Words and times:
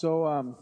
So, 0.00 0.28
um, 0.28 0.54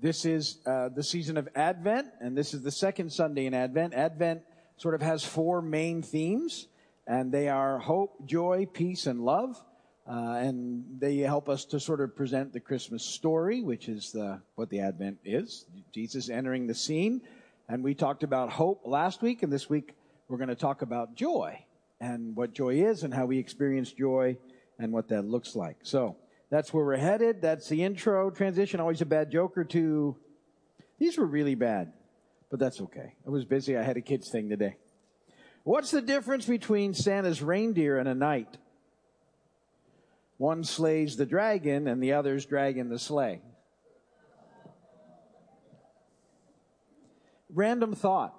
this 0.00 0.24
is 0.24 0.58
uh, 0.66 0.90
the 0.90 1.02
season 1.02 1.36
of 1.36 1.48
Advent, 1.56 2.06
and 2.20 2.38
this 2.38 2.54
is 2.54 2.62
the 2.62 2.70
second 2.70 3.12
Sunday 3.12 3.46
in 3.46 3.54
Advent. 3.54 3.92
Advent 3.92 4.42
sort 4.76 4.94
of 4.94 5.02
has 5.02 5.24
four 5.24 5.60
main 5.60 6.00
themes, 6.00 6.68
and 7.08 7.32
they 7.32 7.48
are 7.48 7.80
hope, 7.80 8.24
joy, 8.24 8.68
peace, 8.72 9.08
and 9.08 9.20
love. 9.24 9.60
Uh, 10.08 10.36
and 10.42 10.84
they 11.00 11.16
help 11.16 11.48
us 11.48 11.64
to 11.64 11.80
sort 11.80 12.00
of 12.00 12.14
present 12.14 12.52
the 12.52 12.60
Christmas 12.60 13.04
story, 13.04 13.62
which 13.62 13.88
is 13.88 14.12
the, 14.12 14.40
what 14.54 14.70
the 14.70 14.78
Advent 14.78 15.18
is. 15.24 15.66
Jesus 15.90 16.30
entering 16.30 16.68
the 16.68 16.74
scene. 16.74 17.20
And 17.68 17.82
we 17.82 17.94
talked 17.94 18.22
about 18.22 18.50
hope 18.50 18.82
last 18.84 19.22
week, 19.22 19.42
and 19.42 19.52
this 19.52 19.68
week 19.68 19.96
we're 20.28 20.38
going 20.38 20.50
to 20.50 20.54
talk 20.54 20.82
about 20.82 21.16
joy 21.16 21.64
and 22.00 22.36
what 22.36 22.52
joy 22.52 22.74
is 22.74 23.02
and 23.02 23.12
how 23.12 23.26
we 23.26 23.38
experience 23.38 23.90
joy 23.90 24.36
and 24.78 24.92
what 24.92 25.08
that 25.08 25.24
looks 25.24 25.56
like. 25.56 25.78
So 25.82 26.14
that's 26.50 26.72
where 26.72 26.84
we're 26.84 26.96
headed. 26.96 27.42
That's 27.42 27.68
the 27.68 27.82
intro 27.82 28.30
transition. 28.30 28.80
Always 28.80 29.00
a 29.00 29.06
bad 29.06 29.30
joke 29.30 29.56
or 29.56 29.64
two. 29.64 30.16
These 30.98 31.18
were 31.18 31.26
really 31.26 31.54
bad, 31.54 31.92
but 32.50 32.60
that's 32.60 32.80
okay. 32.80 33.14
I 33.26 33.30
was 33.30 33.44
busy. 33.44 33.76
I 33.76 33.82
had 33.82 33.96
a 33.96 34.00
kids 34.00 34.30
thing 34.30 34.48
today. 34.48 34.76
What's 35.64 35.90
the 35.90 36.02
difference 36.02 36.46
between 36.46 36.94
Santa's 36.94 37.42
reindeer 37.42 37.98
and 37.98 38.08
a 38.08 38.14
knight? 38.14 38.58
One 40.36 40.62
slays 40.64 41.16
the 41.16 41.26
dragon 41.26 41.88
and 41.88 42.02
the 42.02 42.12
other's 42.12 42.44
dragging 42.44 42.88
the 42.88 42.98
sleigh. 42.98 43.40
Random 47.50 47.94
thought. 47.94 48.34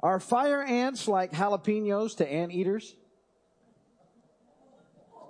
Are 0.00 0.18
fire 0.18 0.62
ants 0.62 1.06
like 1.08 1.32
jalapenos 1.32 2.16
to 2.16 2.30
anteaters? 2.30 2.96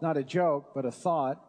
Not 0.01 0.17
a 0.17 0.25
joke, 0.25 0.73
but 0.75 0.85
a 0.85 0.91
thought. 0.91 1.45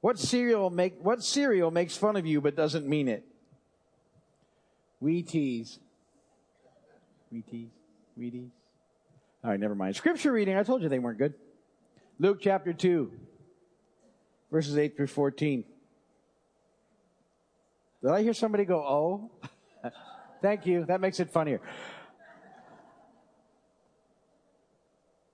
What 0.00 0.18
cereal 0.18 0.70
make 0.70 0.94
what 1.02 1.22
cereal 1.22 1.70
makes 1.70 1.96
fun 1.96 2.16
of 2.16 2.26
you 2.26 2.40
but 2.40 2.56
doesn't 2.56 2.86
mean 2.86 3.08
it? 3.08 3.24
Wheaties. 5.02 5.78
Wheaties. 7.32 7.68
Wheaties. 8.18 8.50
All 9.44 9.50
right, 9.50 9.60
never 9.60 9.74
mind. 9.74 9.96
Scripture 9.96 10.32
reading. 10.32 10.56
I 10.56 10.62
told 10.62 10.82
you 10.82 10.88
they 10.88 10.98
weren't 10.98 11.18
good. 11.18 11.34
Luke 12.18 12.38
chapter 12.40 12.72
2, 12.72 13.12
verses 14.50 14.76
8 14.76 14.96
through 14.96 15.06
14. 15.06 15.64
Did 18.02 18.10
I 18.10 18.22
hear 18.22 18.34
somebody 18.34 18.64
go, 18.64 18.80
oh? 18.80 19.30
Thank 20.42 20.66
you. 20.66 20.84
That 20.84 21.00
makes 21.00 21.20
it 21.20 21.30
funnier. 21.30 21.60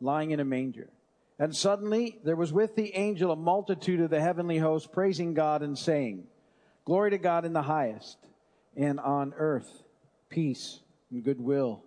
lying 0.00 0.30
in 0.30 0.40
a 0.40 0.44
manger. 0.44 0.88
And 1.38 1.54
suddenly 1.54 2.18
there 2.24 2.36
was 2.36 2.52
with 2.52 2.76
the 2.76 2.94
angel 2.94 3.32
a 3.32 3.36
multitude 3.36 4.00
of 4.00 4.10
the 4.10 4.20
heavenly 4.20 4.58
host 4.58 4.92
praising 4.92 5.34
God 5.34 5.62
and 5.62 5.76
saying, 5.76 6.24
Glory 6.84 7.10
to 7.10 7.18
God 7.18 7.44
in 7.44 7.52
the 7.52 7.62
highest, 7.62 8.18
and 8.76 9.00
on 9.00 9.32
earth 9.36 9.82
peace 10.28 10.80
and 11.10 11.24
goodwill 11.24 11.82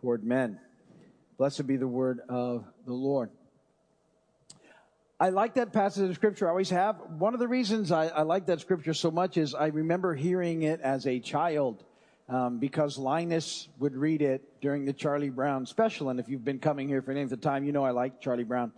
toward 0.00 0.24
men. 0.24 0.58
Blessed 1.38 1.66
be 1.66 1.76
the 1.76 1.86
word 1.86 2.20
of 2.28 2.64
the 2.86 2.92
Lord. 2.92 3.30
I 5.18 5.30
like 5.30 5.54
that 5.54 5.72
passage 5.72 6.10
of 6.10 6.14
scripture. 6.14 6.46
I 6.46 6.50
always 6.50 6.70
have. 6.70 6.96
One 7.18 7.32
of 7.32 7.40
the 7.40 7.48
reasons 7.48 7.90
I, 7.90 8.08
I 8.08 8.22
like 8.22 8.46
that 8.46 8.60
scripture 8.60 8.92
so 8.92 9.10
much 9.10 9.38
is 9.38 9.54
I 9.54 9.68
remember 9.68 10.14
hearing 10.14 10.62
it 10.62 10.80
as 10.80 11.06
a 11.06 11.20
child 11.20 11.82
um, 12.28 12.58
because 12.58 12.98
Linus 12.98 13.68
would 13.78 13.94
read 13.94 14.22
it 14.22 14.60
during 14.60 14.84
the 14.84 14.92
Charlie 14.92 15.30
Brown 15.30 15.66
special. 15.66 16.08
And 16.08 16.18
if 16.18 16.28
you've 16.28 16.44
been 16.44 16.58
coming 16.58 16.88
here 16.88 17.02
for 17.02 17.12
any 17.12 17.22
of 17.22 17.30
the 17.30 17.36
time, 17.36 17.64
you 17.64 17.72
know 17.72 17.84
I 17.84 17.90
like 17.90 18.20
Charlie 18.20 18.44
Brown 18.44 18.72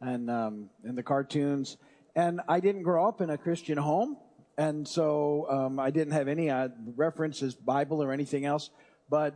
and 0.00 0.30
um, 0.30 0.70
and 0.84 0.96
the 0.96 1.02
cartoons. 1.02 1.76
And 2.16 2.40
I 2.48 2.60
didn't 2.60 2.82
grow 2.82 3.08
up 3.08 3.20
in 3.20 3.30
a 3.30 3.38
Christian 3.38 3.76
home, 3.76 4.16
and 4.56 4.86
so 4.86 5.46
um, 5.50 5.80
I 5.80 5.90
didn't 5.90 6.12
have 6.12 6.28
any 6.28 6.48
uh, 6.48 6.68
references 6.94 7.54
Bible 7.56 8.02
or 8.02 8.12
anything 8.12 8.44
else. 8.44 8.70
But 9.10 9.34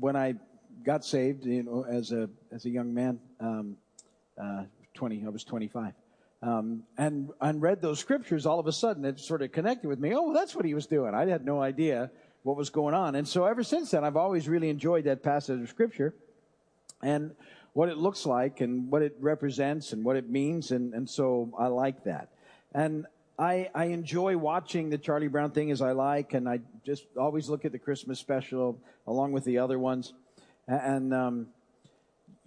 when 0.00 0.16
I 0.16 0.34
got 0.82 1.04
saved, 1.04 1.44
you 1.44 1.62
know, 1.62 1.84
as 1.84 2.12
a 2.12 2.30
as 2.50 2.64
a 2.64 2.70
young 2.70 2.94
man, 2.94 3.20
um, 3.38 3.76
uh, 4.42 4.64
20, 4.94 5.24
I 5.26 5.28
was 5.28 5.44
25. 5.44 5.92
Um, 6.42 6.84
and, 6.98 7.30
and 7.40 7.62
read 7.62 7.80
those 7.80 7.98
scriptures, 7.98 8.44
all 8.46 8.60
of 8.60 8.66
a 8.66 8.72
sudden 8.72 9.04
it 9.04 9.18
sort 9.18 9.42
of 9.42 9.52
connected 9.52 9.88
with 9.88 9.98
me. 9.98 10.12
Oh, 10.14 10.32
that's 10.34 10.54
what 10.54 10.64
he 10.64 10.74
was 10.74 10.86
doing. 10.86 11.14
I 11.14 11.26
had 11.26 11.44
no 11.44 11.62
idea 11.62 12.10
what 12.46 12.56
was 12.56 12.70
going 12.70 12.94
on. 12.94 13.16
And 13.16 13.26
so 13.26 13.44
ever 13.44 13.64
since 13.64 13.90
then, 13.90 14.04
I've 14.04 14.16
always 14.16 14.48
really 14.48 14.68
enjoyed 14.68 15.02
that 15.06 15.20
passage 15.24 15.60
of 15.60 15.68
scripture 15.68 16.14
and 17.02 17.34
what 17.72 17.88
it 17.88 17.98
looks 17.98 18.24
like 18.24 18.60
and 18.60 18.88
what 18.88 19.02
it 19.02 19.16
represents 19.18 19.92
and 19.92 20.04
what 20.04 20.14
it 20.14 20.30
means. 20.30 20.70
And, 20.70 20.94
and 20.94 21.10
so 21.10 21.52
I 21.58 21.66
like 21.66 22.04
that. 22.04 22.28
And 22.72 23.04
I, 23.36 23.68
I 23.74 23.86
enjoy 23.86 24.36
watching 24.36 24.90
the 24.90 24.96
Charlie 24.96 25.26
Brown 25.26 25.50
thing 25.50 25.72
as 25.72 25.82
I 25.82 25.90
like, 25.90 26.34
and 26.34 26.48
I 26.48 26.60
just 26.84 27.06
always 27.18 27.48
look 27.48 27.64
at 27.64 27.72
the 27.72 27.80
Christmas 27.80 28.20
special 28.20 28.80
along 29.08 29.32
with 29.32 29.42
the 29.42 29.58
other 29.58 29.80
ones. 29.80 30.12
And, 30.68 31.12
um, 31.12 31.48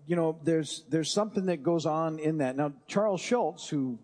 you 0.07 0.15
know, 0.15 0.39
there's 0.45 0.85
there's 0.89 1.11
something 1.11 1.47
that 1.47 1.61
goes 1.61 1.85
on 1.85 2.19
in 2.19 2.37
that. 2.37 2.55
Now, 2.55 2.71
Charles 2.87 3.19
Schulz, 3.19 3.67
who 3.67 3.99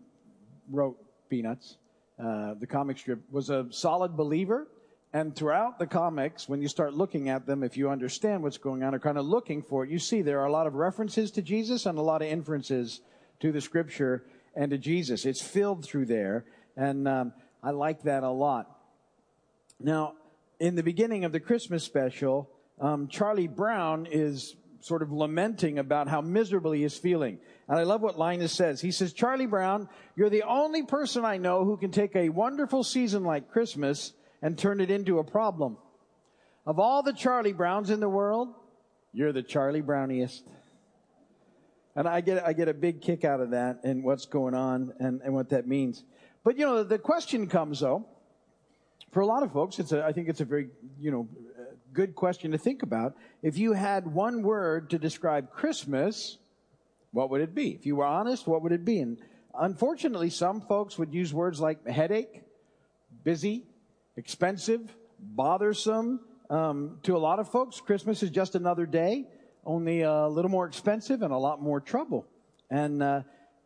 wrote 0.69 0.97
Peanuts, 1.29 1.77
uh, 2.19 2.55
the 2.59 2.67
comic 2.67 2.97
strip, 2.97 3.21
was 3.31 3.49
a 3.49 3.67
solid 3.69 4.17
believer. 4.17 4.67
And 5.15 5.33
throughout 5.33 5.79
the 5.79 5.87
comics, 5.87 6.49
when 6.49 6.61
you 6.61 6.67
start 6.67 6.93
looking 6.93 7.29
at 7.29 7.45
them, 7.45 7.63
if 7.63 7.77
you 7.77 7.89
understand 7.89 8.43
what's 8.43 8.57
going 8.57 8.83
on 8.83 8.93
or 8.93 8.99
kind 8.99 9.17
of 9.17 9.25
looking 9.25 9.61
for 9.61 9.85
it, 9.85 9.89
you 9.89 9.97
see 9.97 10.21
there 10.21 10.41
are 10.41 10.45
a 10.45 10.51
lot 10.51 10.67
of 10.67 10.75
references 10.75 11.31
to 11.31 11.41
Jesus 11.41 11.85
and 11.85 11.97
a 11.97 12.01
lot 12.01 12.21
of 12.21 12.27
inferences 12.27 12.99
to 13.39 13.53
the 13.53 13.61
scripture 13.61 14.25
and 14.57 14.71
to 14.71 14.77
Jesus. 14.77 15.25
It's 15.25 15.39
filled 15.39 15.85
through 15.85 16.07
there. 16.07 16.43
And 16.75 17.07
um, 17.07 17.31
I 17.63 17.71
like 17.71 18.03
that 18.03 18.23
a 18.23 18.29
lot. 18.29 18.69
Now, 19.79 20.15
in 20.59 20.75
the 20.75 20.83
beginning 20.83 21.23
of 21.23 21.31
the 21.31 21.39
Christmas 21.39 21.85
special, 21.85 22.49
um, 22.81 23.07
Charlie 23.07 23.47
Brown 23.47 24.07
is 24.11 24.57
sort 24.81 25.01
of 25.01 25.13
lamenting 25.13 25.79
about 25.79 26.09
how 26.09 26.19
miserable 26.19 26.73
he 26.73 26.83
is 26.83 26.97
feeling. 26.97 27.39
And 27.69 27.79
I 27.79 27.83
love 27.83 28.01
what 28.01 28.19
Linus 28.19 28.51
says. 28.51 28.81
He 28.81 28.91
says, 28.91 29.13
Charlie 29.13 29.45
Brown, 29.45 29.87
you're 30.17 30.29
the 30.29 30.43
only 30.43 30.83
person 30.83 31.23
I 31.23 31.37
know 31.37 31.63
who 31.63 31.77
can 31.77 31.91
take 31.91 32.17
a 32.17 32.27
wonderful 32.27 32.83
season 32.83 33.23
like 33.23 33.49
Christmas 33.49 34.11
and 34.41 34.57
turn 34.57 34.81
it 34.81 34.91
into 34.91 35.19
a 35.19 35.23
problem. 35.23 35.77
Of 36.65 36.79
all 36.79 37.03
the 37.03 37.13
Charlie 37.13 37.53
Browns 37.53 37.89
in 37.89 37.99
the 37.99 38.09
world, 38.09 38.53
you're 39.13 39.31
the 39.31 39.43
Charlie 39.43 39.81
Browniest. 39.81 40.43
And 41.95 42.07
I 42.07 42.21
get, 42.21 42.45
I 42.45 42.53
get 42.53 42.67
a 42.67 42.73
big 42.73 43.01
kick 43.01 43.23
out 43.23 43.39
of 43.39 43.51
that 43.51 43.83
and 43.83 44.03
what's 44.03 44.25
going 44.25 44.53
on 44.53 44.93
and, 44.99 45.21
and 45.21 45.33
what 45.33 45.49
that 45.49 45.67
means. 45.67 46.03
But 46.43 46.57
you 46.57 46.65
know, 46.65 46.83
the 46.83 46.99
question 46.99 47.47
comes 47.47 47.79
though, 47.79 48.05
for 49.11 49.21
a 49.21 49.25
lot 49.25 49.43
of 49.43 49.53
folks, 49.53 49.79
it's 49.79 49.93
a, 49.93 50.03
I 50.03 50.11
think 50.11 50.27
it's 50.27 50.41
a 50.41 50.45
very, 50.45 50.69
you 50.99 51.11
know, 51.11 51.29
good 51.93 52.15
question 52.15 52.51
to 52.51 52.57
think 52.57 52.83
about. 52.83 53.15
If 53.41 53.57
you 53.57 53.71
had 53.71 54.05
one 54.13 54.41
word 54.41 54.89
to 54.89 54.99
describe 54.99 55.51
Christmas, 55.51 56.37
what 57.11 57.29
would 57.29 57.39
it 57.39 57.55
be? 57.55 57.69
If 57.69 57.85
you 57.85 57.95
were 57.95 58.05
honest, 58.05 58.45
what 58.45 58.61
would 58.61 58.73
it 58.73 58.83
be? 58.83 58.99
And 58.99 59.17
unfortunately, 59.57 60.29
some 60.29 60.59
folks 60.59 60.97
would 60.97 61.13
use 61.13 61.33
words 61.33 61.61
like 61.61 61.87
headache, 61.87 62.41
busy, 63.23 63.63
expensive, 64.17 64.95
bothersome. 65.19 66.19
Um, 66.49 66.99
to 67.03 67.15
a 67.15 67.19
lot 67.19 67.39
of 67.39 67.49
folks, 67.49 67.81
Christmas 67.81 68.21
is 68.23 68.29
just 68.29 68.55
another 68.55 68.85
day, 68.85 69.25
only 69.65 70.01
a 70.01 70.27
little 70.27 70.51
more 70.51 70.67
expensive 70.67 71.21
and 71.21 71.33
a 71.33 71.37
lot 71.37 71.61
more 71.61 71.79
trouble. 71.79 72.27
And 72.69 73.01
uh, 73.01 73.21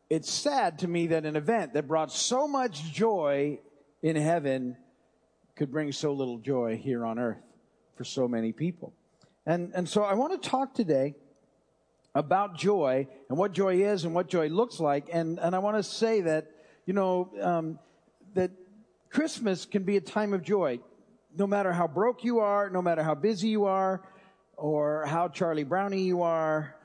it's 0.10 0.32
sad 0.32 0.80
to 0.80 0.88
me 0.88 1.08
that 1.08 1.26
an 1.26 1.36
event 1.36 1.74
that 1.74 1.88
brought 1.88 2.12
so 2.12 2.48
much 2.48 2.92
joy 2.92 3.60
in 4.02 4.16
heaven 4.16 4.78
could 5.56 5.72
bring 5.72 5.92
so 5.92 6.14
little 6.14 6.38
joy 6.38 6.78
here 6.78 7.06
on 7.06 7.20
earth 7.20 7.42
for 7.96 8.04
so 8.06 8.28
many 8.28 8.54
people. 8.54 8.94
And, 9.46 9.72
and 9.76 9.88
so 9.88 10.04
I 10.04 10.14
want 10.14 10.42
to 10.42 10.50
talk 10.50 10.74
today 10.74 11.16
about 12.16 12.58
joy 12.58 13.08
and 13.30 13.38
what 13.38 13.52
joy 13.52 13.84
is 13.84 14.06
and 14.06 14.16
what 14.16 14.30
joy 14.30 14.48
looks 14.48 14.80
like. 14.80 15.10
And, 15.12 15.38
and 15.38 15.56
I 15.56 15.60
want 15.60 15.78
to 15.78 15.84
say 15.84 16.22
that, 16.22 16.50
you 16.86 16.94
know, 16.94 17.30
um, 17.42 17.80
that 18.36 18.52
Christmas 19.10 19.66
can 19.66 19.84
be 19.84 19.98
a 19.98 20.02
time 20.02 20.34
of 20.34 20.44
joy. 20.44 20.80
No 21.36 21.48
matter 21.48 21.72
how 21.72 21.88
broke 21.88 22.24
you 22.24 22.40
are, 22.40 22.70
no 22.70 22.82
matter 22.82 23.04
how 23.04 23.16
busy 23.16 23.50
you 23.50 23.66
are, 23.66 24.04
or 24.56 25.06
how 25.06 25.28
Charlie 25.28 25.64
Brownie 25.64 26.02
you 26.04 26.22
are, 26.22 26.76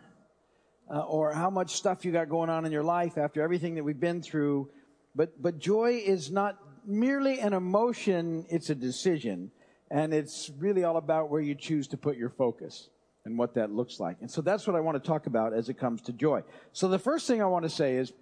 uh, 0.90 1.00
or 1.00 1.32
how 1.32 1.50
much 1.50 1.72
stuff 1.72 2.04
you 2.04 2.12
got 2.12 2.28
going 2.28 2.50
on 2.50 2.64
in 2.64 2.72
your 2.72 2.82
life 2.82 3.18
after 3.18 3.42
everything 3.42 3.74
that 3.74 3.84
we've 3.84 4.00
been 4.00 4.22
through. 4.22 4.70
But, 5.14 5.40
but 5.40 5.58
joy 5.58 6.02
is 6.04 6.30
not 6.30 6.58
merely 6.86 7.40
an 7.40 7.52
emotion, 7.52 8.46
it's 8.50 8.70
a 8.70 8.74
decision. 8.74 9.50
And 9.90 10.12
it's 10.12 10.50
really 10.58 10.84
all 10.84 10.96
about 10.96 11.30
where 11.30 11.40
you 11.40 11.54
choose 11.54 11.88
to 11.88 11.96
put 11.96 12.16
your 12.16 12.30
focus 12.30 12.88
and 13.24 13.38
what 13.38 13.54
that 13.54 13.70
looks 13.70 14.00
like. 14.00 14.18
And 14.20 14.30
so 14.30 14.40
that's 14.40 14.66
what 14.66 14.76
I 14.76 14.80
want 14.80 15.02
to 15.02 15.06
talk 15.06 15.26
about 15.26 15.54
as 15.54 15.68
it 15.68 15.78
comes 15.78 16.02
to 16.02 16.12
joy. 16.12 16.42
So 16.72 16.88
the 16.88 16.98
first 16.98 17.26
thing 17.26 17.40
I 17.40 17.46
want 17.46 17.64
to 17.64 17.70
say 17.70 17.96
is 17.96 18.12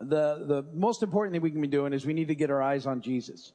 the, 0.00 0.44
the 0.46 0.64
most 0.72 1.02
important 1.02 1.34
thing 1.34 1.42
we 1.42 1.50
can 1.50 1.60
be 1.60 1.68
doing 1.68 1.92
is 1.92 2.06
we 2.06 2.14
need 2.14 2.28
to 2.28 2.34
get 2.34 2.50
our 2.50 2.62
eyes 2.62 2.86
on 2.86 3.00
Jesus. 3.02 3.52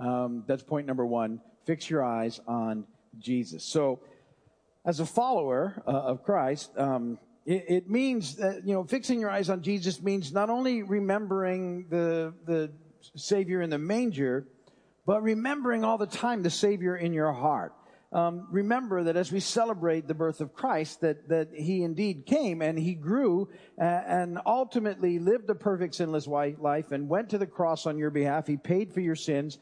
Um, 0.00 0.44
that's 0.46 0.62
point 0.62 0.86
number 0.86 1.04
one. 1.04 1.40
Fix 1.66 1.88
your 1.88 2.02
eyes 2.02 2.40
on 2.46 2.86
Jesus. 3.18 3.64
So, 3.64 4.00
as 4.84 4.98
a 4.98 5.06
follower 5.06 5.80
uh, 5.86 5.90
of 5.90 6.24
Christ, 6.24 6.76
um, 6.76 7.18
it, 7.46 7.64
it, 7.68 7.90
means 7.90 8.36
that 8.36 8.66
you 8.66 8.74
know 8.74 8.84
fixing 8.84 9.20
your 9.20 9.30
eyes 9.30 9.48
on 9.48 9.62
Jesus 9.62 10.02
means 10.02 10.32
not 10.32 10.50
only 10.50 10.82
remembering 10.82 11.86
the 11.88 12.34
the 12.46 12.72
Savior 13.14 13.62
in 13.62 13.70
the 13.70 13.78
manger, 13.78 14.46
but 15.06 15.22
remembering 15.22 15.84
all 15.84 15.98
the 15.98 16.06
time 16.06 16.42
the 16.42 16.50
Savior 16.50 16.96
in 16.96 17.12
your 17.12 17.32
heart. 17.32 17.74
Um, 18.12 18.46
remember 18.50 19.04
that 19.04 19.16
as 19.16 19.32
we 19.32 19.40
celebrate 19.40 20.06
the 20.06 20.14
birth 20.14 20.42
of 20.42 20.52
Christ, 20.52 21.00
that 21.00 21.28
that 21.30 21.48
He 21.54 21.82
indeed 21.82 22.26
came 22.26 22.60
and 22.60 22.78
He 22.78 22.94
grew 22.94 23.48
uh, 23.80 23.84
and 23.84 24.38
ultimately 24.44 25.18
lived 25.18 25.48
a 25.48 25.54
perfect 25.54 25.94
sinless 25.94 26.26
life 26.26 26.92
and 26.92 27.08
went 27.08 27.30
to 27.30 27.38
the 27.38 27.46
cross 27.46 27.86
on 27.86 27.96
your 27.96 28.10
behalf. 28.10 28.46
He 28.46 28.58
paid 28.58 28.92
for 28.92 29.00
your 29.00 29.16
sins, 29.16 29.58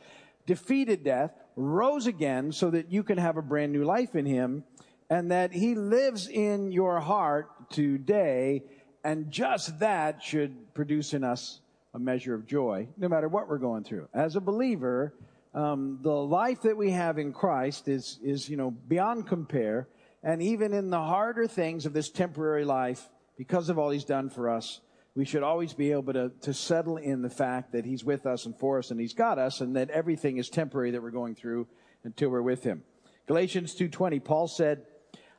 defeated 0.47 1.05
death, 1.05 1.33
rose 1.55 2.09
again, 2.09 2.51
so 2.51 2.71
that 2.71 2.91
you 2.91 3.05
can 3.05 3.19
have 3.19 3.37
a 3.37 3.43
brand 3.43 3.73
new 3.73 3.85
life 3.85 4.17
in 4.17 4.27
Him, 4.27 4.65
and 5.09 5.31
that 5.31 5.53
He 5.53 5.77
lives 5.77 6.27
in 6.27 6.73
your 6.73 6.99
heart 6.99 7.71
today. 7.71 8.65
And 9.05 9.31
just 9.31 9.79
that 9.79 10.23
should 10.23 10.75
produce 10.75 11.15
in 11.15 11.23
us 11.23 11.61
a 11.95 11.99
measure 11.99 12.35
of 12.35 12.47
joy, 12.47 12.89
no 12.97 13.09
matter 13.09 13.29
what 13.29 13.49
we're 13.49 13.59
going 13.59 13.85
through. 13.85 14.09
As 14.13 14.37
a 14.37 14.41
believer, 14.41 15.15
um, 15.53 15.99
the 16.03 16.11
life 16.11 16.63
that 16.63 16.77
we 16.77 16.93
have 16.93 17.19
in 17.19 17.33
Christ 17.33 17.89
is, 17.89 18.19
is, 18.23 18.49
you 18.49 18.57
know, 18.57 18.71
beyond 18.71 19.27
compare. 19.27 19.89
And 20.23 20.43
even 20.43 20.73
in 20.73 20.91
the 20.91 21.01
harder 21.01 21.47
things 21.47 21.87
of 21.87 21.93
this 21.93 22.11
temporary 22.11 22.65
life, 22.65 23.09
because 23.37 23.69
of 23.69 23.79
all 23.79 23.91
He's 23.91 24.05
done 24.05 24.31
for 24.31 24.49
us, 24.49 24.81
we 25.15 25.25
should 25.25 25.43
always 25.43 25.73
be 25.73 25.93
able 25.93 26.13
to, 26.13 26.31
to 26.43 26.55
settle 26.55 26.97
in 26.97 27.23
the 27.23 27.31
fact 27.31 27.73
that 27.73 27.85
He's 27.85 28.05
with 28.05 28.27
us 28.27 28.47
and 28.47 28.57
for 28.57 28.79
us 28.79 28.91
and 28.91 29.01
He's 29.01 29.15
got 29.15 29.39
us 29.39 29.61
and 29.61 29.75
that 29.77 29.91
everything 29.91 30.37
is 30.37 30.49
temporary 30.49 30.93
that 30.93 31.03
we're 31.03 31.11
going 31.11 31.35
through 31.35 31.67
until 32.05 32.31
we're 32.31 32.43
with 32.43 32.63
Him. 32.63 32.85
Galatians 33.27 33.75
2.20, 33.75 34.23
Paul 34.23 34.47
said, 34.47 34.83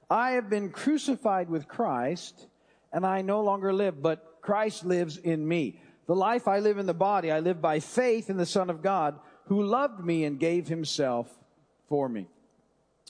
I 0.09 0.31
have 0.31 0.49
been 0.49 0.71
crucified 0.71 1.49
with 1.49 1.69
Christ 1.69 2.47
and 2.91 3.05
I 3.05 3.21
no 3.21 3.41
longer 3.41 3.71
live, 3.71 4.01
but 4.01 4.39
Christ 4.41 4.83
lives 4.83 5.15
in 5.17 5.47
me. 5.47 5.79
The 6.07 6.15
life 6.15 6.47
I 6.49 6.59
live 6.59 6.77
in 6.77 6.85
the 6.85 6.93
body, 6.93 7.31
I 7.31 7.39
live 7.39 7.61
by 7.61 7.79
faith 7.79 8.29
in 8.29 8.35
the 8.35 8.45
Son 8.45 8.69
of 8.69 8.81
God 8.81 9.17
who 9.51 9.65
loved 9.65 9.99
me 9.99 10.23
and 10.23 10.39
gave 10.39 10.69
himself 10.69 11.29
for 11.89 12.07
me. 12.07 12.25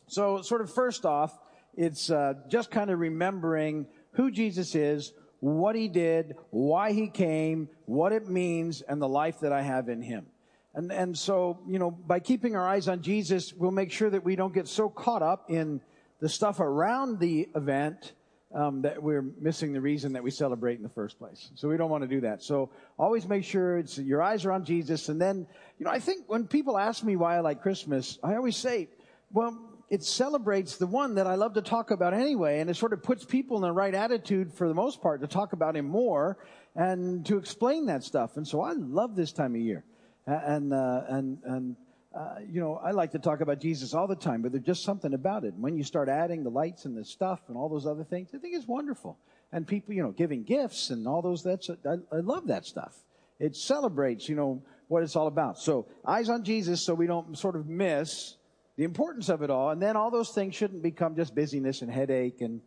So, 0.08 0.42
sort 0.42 0.62
of 0.62 0.74
first 0.74 1.06
off, 1.06 1.38
it's 1.76 2.10
uh, 2.10 2.34
just 2.48 2.72
kind 2.72 2.90
of 2.90 2.98
remembering 2.98 3.86
who 4.14 4.32
Jesus 4.32 4.74
is, 4.74 5.14
what 5.40 5.76
he 5.76 5.88
did, 5.88 6.36
why 6.50 6.94
he 6.94 7.10
came, 7.10 7.70
what 7.86 8.12
it 8.12 8.28
means, 8.28 8.82
and 8.82 9.00
the 9.00 9.08
life 9.08 9.42
that 9.42 9.54
I 9.54 9.62
have 9.62 9.88
in 9.88 10.02
him. 10.02 10.26
And, 10.74 10.92
and 10.92 11.16
so, 11.16 11.60
you 11.68 11.78
know, 11.78 11.92
by 11.92 12.20
keeping 12.20 12.56
our 12.56 12.68
eyes 12.68 12.88
on 12.88 13.04
Jesus, 13.04 13.54
we'll 13.54 13.70
make 13.70 13.92
sure 13.92 14.10
that 14.10 14.24
we 14.24 14.36
don't 14.36 14.52
get 14.52 14.68
so 14.68 14.90
caught 14.90 15.22
up 15.22 15.52
in 15.52 15.80
the 16.22 16.30
stuff 16.30 16.60
around 16.60 17.20
the 17.20 17.50
event 17.56 18.14
um, 18.53 18.81
that 18.81 19.01
we're 19.01 19.21
missing 19.39 19.74
the 19.74 19.81
reason 19.81 20.13
that 20.13 20.24
we 20.24 20.31
celebrate 20.31 20.77
in 20.77 20.83
the 20.83 20.89
first 20.89 21.18
place. 21.18 21.51
So 21.56 21.68
we 21.68 21.77
don't 21.77 21.89
want 21.89 22.03
to 22.03 22.07
do 22.07 22.21
that. 22.21 22.44
So 22.44 22.69
always 22.98 23.27
make 23.27 23.44
sure 23.44 23.77
it's 23.77 23.98
your 23.98 24.21
eyes 24.21 24.45
are 24.45 24.51
on 24.51 24.65
Jesus. 24.65 25.09
And 25.09 25.21
then, 25.21 25.48
you 25.77 25.86
know, 25.86 25.92
I 25.92 26.00
think 26.00 26.25
when 26.27 26.48
people 26.48 26.77
ask 26.77 27.03
me 27.03 27.15
why 27.15 27.38
I 27.38 27.39
like 27.39 27.62
Christmas, 27.62 28.19
I 28.24 28.36
always 28.36 28.57
say, 28.57 28.89
well, 29.31 29.57
it 29.89 30.03
celebrates 30.03 30.77
the 30.77 30.88
one 30.88 31.15
that 31.15 31.27
I 31.27 31.36
love 31.36 31.53
to 31.56 31.62
talk 31.62 31.92
about 31.92 32.13
anyway, 32.13 32.59
and 32.59 32.69
it 32.69 32.77
sort 32.77 32.94
of 32.94 33.03
puts 33.03 33.25
people 33.25 33.57
in 33.57 33.63
the 33.63 33.74
right 33.74 33.94
attitude 33.94 34.53
for 34.53 34.69
the 34.69 34.74
most 34.74 35.01
part 35.01 35.19
to 35.21 35.27
talk 35.27 35.51
about 35.51 35.75
him 35.75 35.86
more 35.86 36.38
and 36.75 37.25
to 37.25 37.38
explain 37.38 37.88
that 37.88 38.03
stuff. 38.03 38.38
And 38.38 38.48
so 38.48 38.62
I 38.62 38.71
love 38.71 39.18
this 39.18 39.33
time 39.33 39.53
of 39.53 39.62
year. 39.62 39.83
And, 40.25 40.74
uh, 40.74 41.01
and, 41.09 41.39
and, 41.44 41.75
uh, 42.13 42.36
you 42.46 42.60
know, 42.60 42.75
I 42.75 42.92
like 42.92 43.12
to 43.12 43.19
talk 43.19 43.40
about 43.40 43.62
Jesus 43.62 43.94
all 43.94 44.08
the 44.08 44.16
time, 44.16 44.42
but 44.42 44.52
there's 44.52 44.66
just 44.66 44.84
something 44.84 45.13
about 45.13 45.46
it. 45.46 45.54
When 45.54 45.78
you 45.78 45.84
start 45.84 46.10
adding 46.10 46.44
the 46.44 46.50
lights 46.50 46.86
and 46.86 46.96
the 46.96 47.06
stuff 47.06 47.40
and 47.48 47.56
all 47.56 47.69
those 47.69 47.86
other 47.86 48.04
things, 48.04 48.30
I 48.34 48.38
think 48.38 48.56
it's 48.56 48.68
wonderful. 48.68 49.18
And 49.54 49.66
people, 49.66 49.94
you 49.94 50.04
know, 50.04 50.12
giving 50.12 50.44
gifts 50.44 50.90
and 50.90 51.08
all 51.08 51.22
those, 51.22 51.42
that's, 51.44 51.69
I, 51.69 51.96
I 52.12 52.19
love 52.19 52.48
that 52.48 52.66
stuff. 52.66 52.96
It 53.40 53.56
celebrates, 53.56 54.28
you 54.28 54.36
know, 54.36 54.62
what 54.88 55.04
it's 55.04 55.16
all 55.16 55.28
about. 55.28 55.58
So 55.58 55.88
eyes 56.06 56.28
on 56.28 56.44
Jesus 56.44 56.86
so 56.86 56.94
we 56.94 57.08
don't 57.08 57.38
sort 57.38 57.56
of 57.56 57.68
miss 57.68 58.36
the 58.75 58.84
importance 58.84 59.30
of 59.30 59.42
it 59.42 59.50
all. 59.50 59.69
And 59.69 59.81
then 59.81 59.96
all 59.96 60.12
those 60.12 60.31
things 60.31 60.54
shouldn't 60.54 60.84
become 60.84 61.16
just 61.16 61.34
busyness 61.34 61.81
and 61.81 61.90
headache 61.90 62.42
and, 62.42 62.62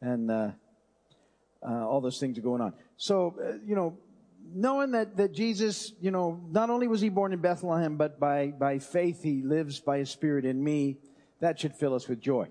and, 0.00 0.30
uh, 0.30 0.50
uh, 1.62 1.86
all 1.86 2.00
those 2.00 2.18
things 2.18 2.38
are 2.38 2.42
going 2.42 2.62
on. 2.62 2.72
So, 2.96 3.36
uh, 3.38 3.58
you 3.62 3.74
know, 3.74 3.98
knowing 4.54 4.92
that, 4.92 5.16
that 5.16 5.32
Jesus, 5.32 5.92
you 6.00 6.10
know, 6.10 6.40
not 6.50 6.70
only 6.70 6.88
was 6.88 7.00
he 7.00 7.08
born 7.08 7.32
in 7.32 7.40
Bethlehem, 7.40 7.96
but 7.96 8.18
by, 8.18 8.48
by 8.48 8.78
faith 8.78 9.22
he 9.22 9.42
lives 9.42 9.80
by 9.80 9.98
his 9.98 10.10
spirit 10.10 10.44
in 10.44 10.62
me, 10.62 10.96
that 11.40 11.58
should 11.58 11.74
fill 11.74 11.94
us 11.94 12.08
with 12.08 12.20
joy. 12.20 12.48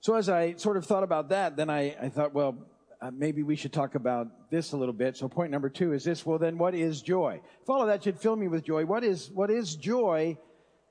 So 0.00 0.14
as 0.14 0.28
I 0.28 0.54
sort 0.54 0.76
of 0.76 0.84
thought 0.84 1.02
about 1.02 1.30
that, 1.30 1.56
then 1.56 1.70
I, 1.70 1.96
I 2.00 2.08
thought, 2.08 2.32
well, 2.32 2.56
uh, 3.00 3.10
maybe 3.12 3.42
we 3.42 3.56
should 3.56 3.72
talk 3.72 3.94
about 3.94 4.50
this 4.50 4.72
a 4.72 4.76
little 4.76 4.94
bit. 4.94 5.16
So 5.16 5.28
point 5.28 5.50
number 5.50 5.68
two 5.68 5.92
is 5.92 6.04
this, 6.04 6.24
well 6.24 6.38
then 6.38 6.58
what 6.58 6.74
is 6.74 7.02
joy? 7.02 7.40
Of 7.68 7.86
that 7.88 8.04
should 8.04 8.18
fill 8.18 8.36
me 8.36 8.48
with 8.48 8.64
joy, 8.64 8.84
what 8.84 9.04
is, 9.04 9.30
what 9.30 9.50
is 9.50 9.76
joy 9.76 10.38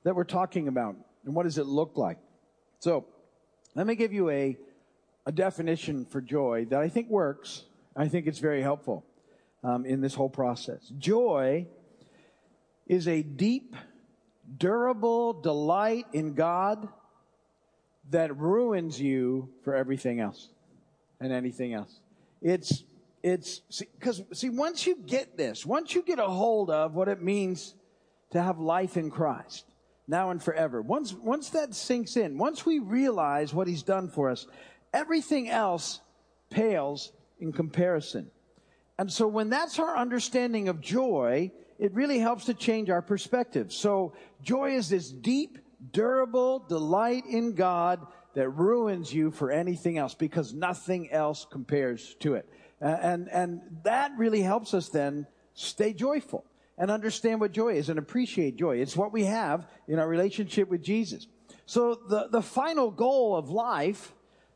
that 0.04 0.16
we're 0.16 0.24
talking 0.24 0.68
about? 0.68 0.96
And 1.26 1.34
what 1.34 1.44
does 1.44 1.58
it 1.58 1.66
look 1.66 1.98
like? 1.98 2.18
So 2.80 3.06
let 3.74 3.88
me 3.88 3.96
give 3.96 4.14
you 4.14 4.30
a, 4.30 4.58
a 5.26 5.32
definition 5.32 6.06
for 6.06 6.22
joy 6.22 6.68
that 6.70 6.82
I 6.82 6.90
think 6.90 7.10
works. 7.10 7.64
I 7.96 8.08
think 8.08 8.28
it's 8.28 8.40
very 8.40 8.62
helpful 8.62 9.04
um, 9.66 9.86
in 9.86 10.00
this 10.00 10.14
whole 10.14 10.30
process. 10.30 10.92
Joy 11.00 11.66
is 12.86 13.08
a 13.08 13.24
deep, 13.24 13.76
durable 14.58 15.34
delight 15.34 16.06
in 16.14 16.36
God 16.36 16.88
that 18.12 18.38
ruins 18.38 19.02
you 19.02 19.50
for 19.64 19.76
everything 19.76 20.20
else 20.20 20.50
and 21.20 21.34
anything 21.34 21.74
else. 21.74 22.00
It's, 22.44 22.84
it's, 23.24 23.62
because, 23.80 24.18
see, 24.18 24.26
see, 24.34 24.50
once 24.50 24.86
you 24.86 24.98
get 24.98 25.36
this, 25.36 25.66
once 25.66 25.96
you 25.96 26.04
get 26.04 26.20
a 26.20 26.28
hold 26.28 26.70
of 26.70 26.94
what 26.94 27.08
it 27.08 27.24
means 27.24 27.74
to 28.32 28.42
have 28.42 28.60
life 28.60 28.98
in 28.98 29.10
Christ, 29.10 29.66
now 30.08 30.30
and 30.30 30.44
forever, 30.44 30.84
once, 30.84 31.12
once 31.12 31.50
that 31.50 31.74
sinks 31.74 32.18
in, 32.18 32.38
once 32.38 32.68
we 32.68 32.78
realize 32.78 33.52
what 33.52 33.68
He's 33.68 33.82
done 33.82 34.10
for 34.10 34.30
us, 34.30 34.46
everything 34.94 35.50
else 35.50 36.02
pales 36.52 37.12
in 37.40 37.52
comparison. 37.52 38.30
And 38.98 39.12
so 39.12 39.28
when 39.28 39.50
that's 39.50 39.80
our 39.80 39.98
understanding 39.98 40.70
of 40.70 40.80
joy, 40.80 41.52
it 41.80 41.94
really 41.94 42.20
helps 42.20 42.46
to 42.46 42.54
change 42.54 42.90
our 42.90 43.02
perspective. 43.02 43.74
So 43.74 44.14
joy 44.42 44.76
is 44.76 44.90
this 44.90 45.10
deep, 45.10 45.60
durable 45.92 46.60
delight 46.60 47.26
in 47.26 47.54
God 47.54 48.06
that 48.36 48.50
ruins 48.50 49.14
you 49.14 49.32
for 49.32 49.52
anything 49.52 49.98
else 49.98 50.14
because 50.14 50.54
nothing 50.54 51.12
else 51.12 51.46
compares 51.50 52.16
to 52.20 52.36
it. 52.36 52.48
And, 52.80 53.30
and 53.30 53.62
that 53.84 54.12
really 54.18 54.42
helps 54.42 54.74
us 54.74 54.90
then 54.90 55.28
stay 55.54 55.94
joyful 55.94 56.46
and 56.78 56.92
understand 56.92 57.40
what 57.40 57.54
joy 57.54 57.76
is 57.76 57.90
and 57.90 57.98
appreciate 57.98 58.58
joy. 58.58 58.78
It's 58.78 58.98
what 58.98 59.14
we 59.14 59.24
have 59.26 59.66
in 59.88 60.00
our 60.00 60.08
relationship 60.08 60.70
with 60.70 60.84
Jesus. 60.84 61.28
So 61.66 61.96
the, 61.96 62.28
the 62.30 62.42
final 62.42 62.92
goal 62.92 63.36
of 63.36 63.50
life 63.50 64.14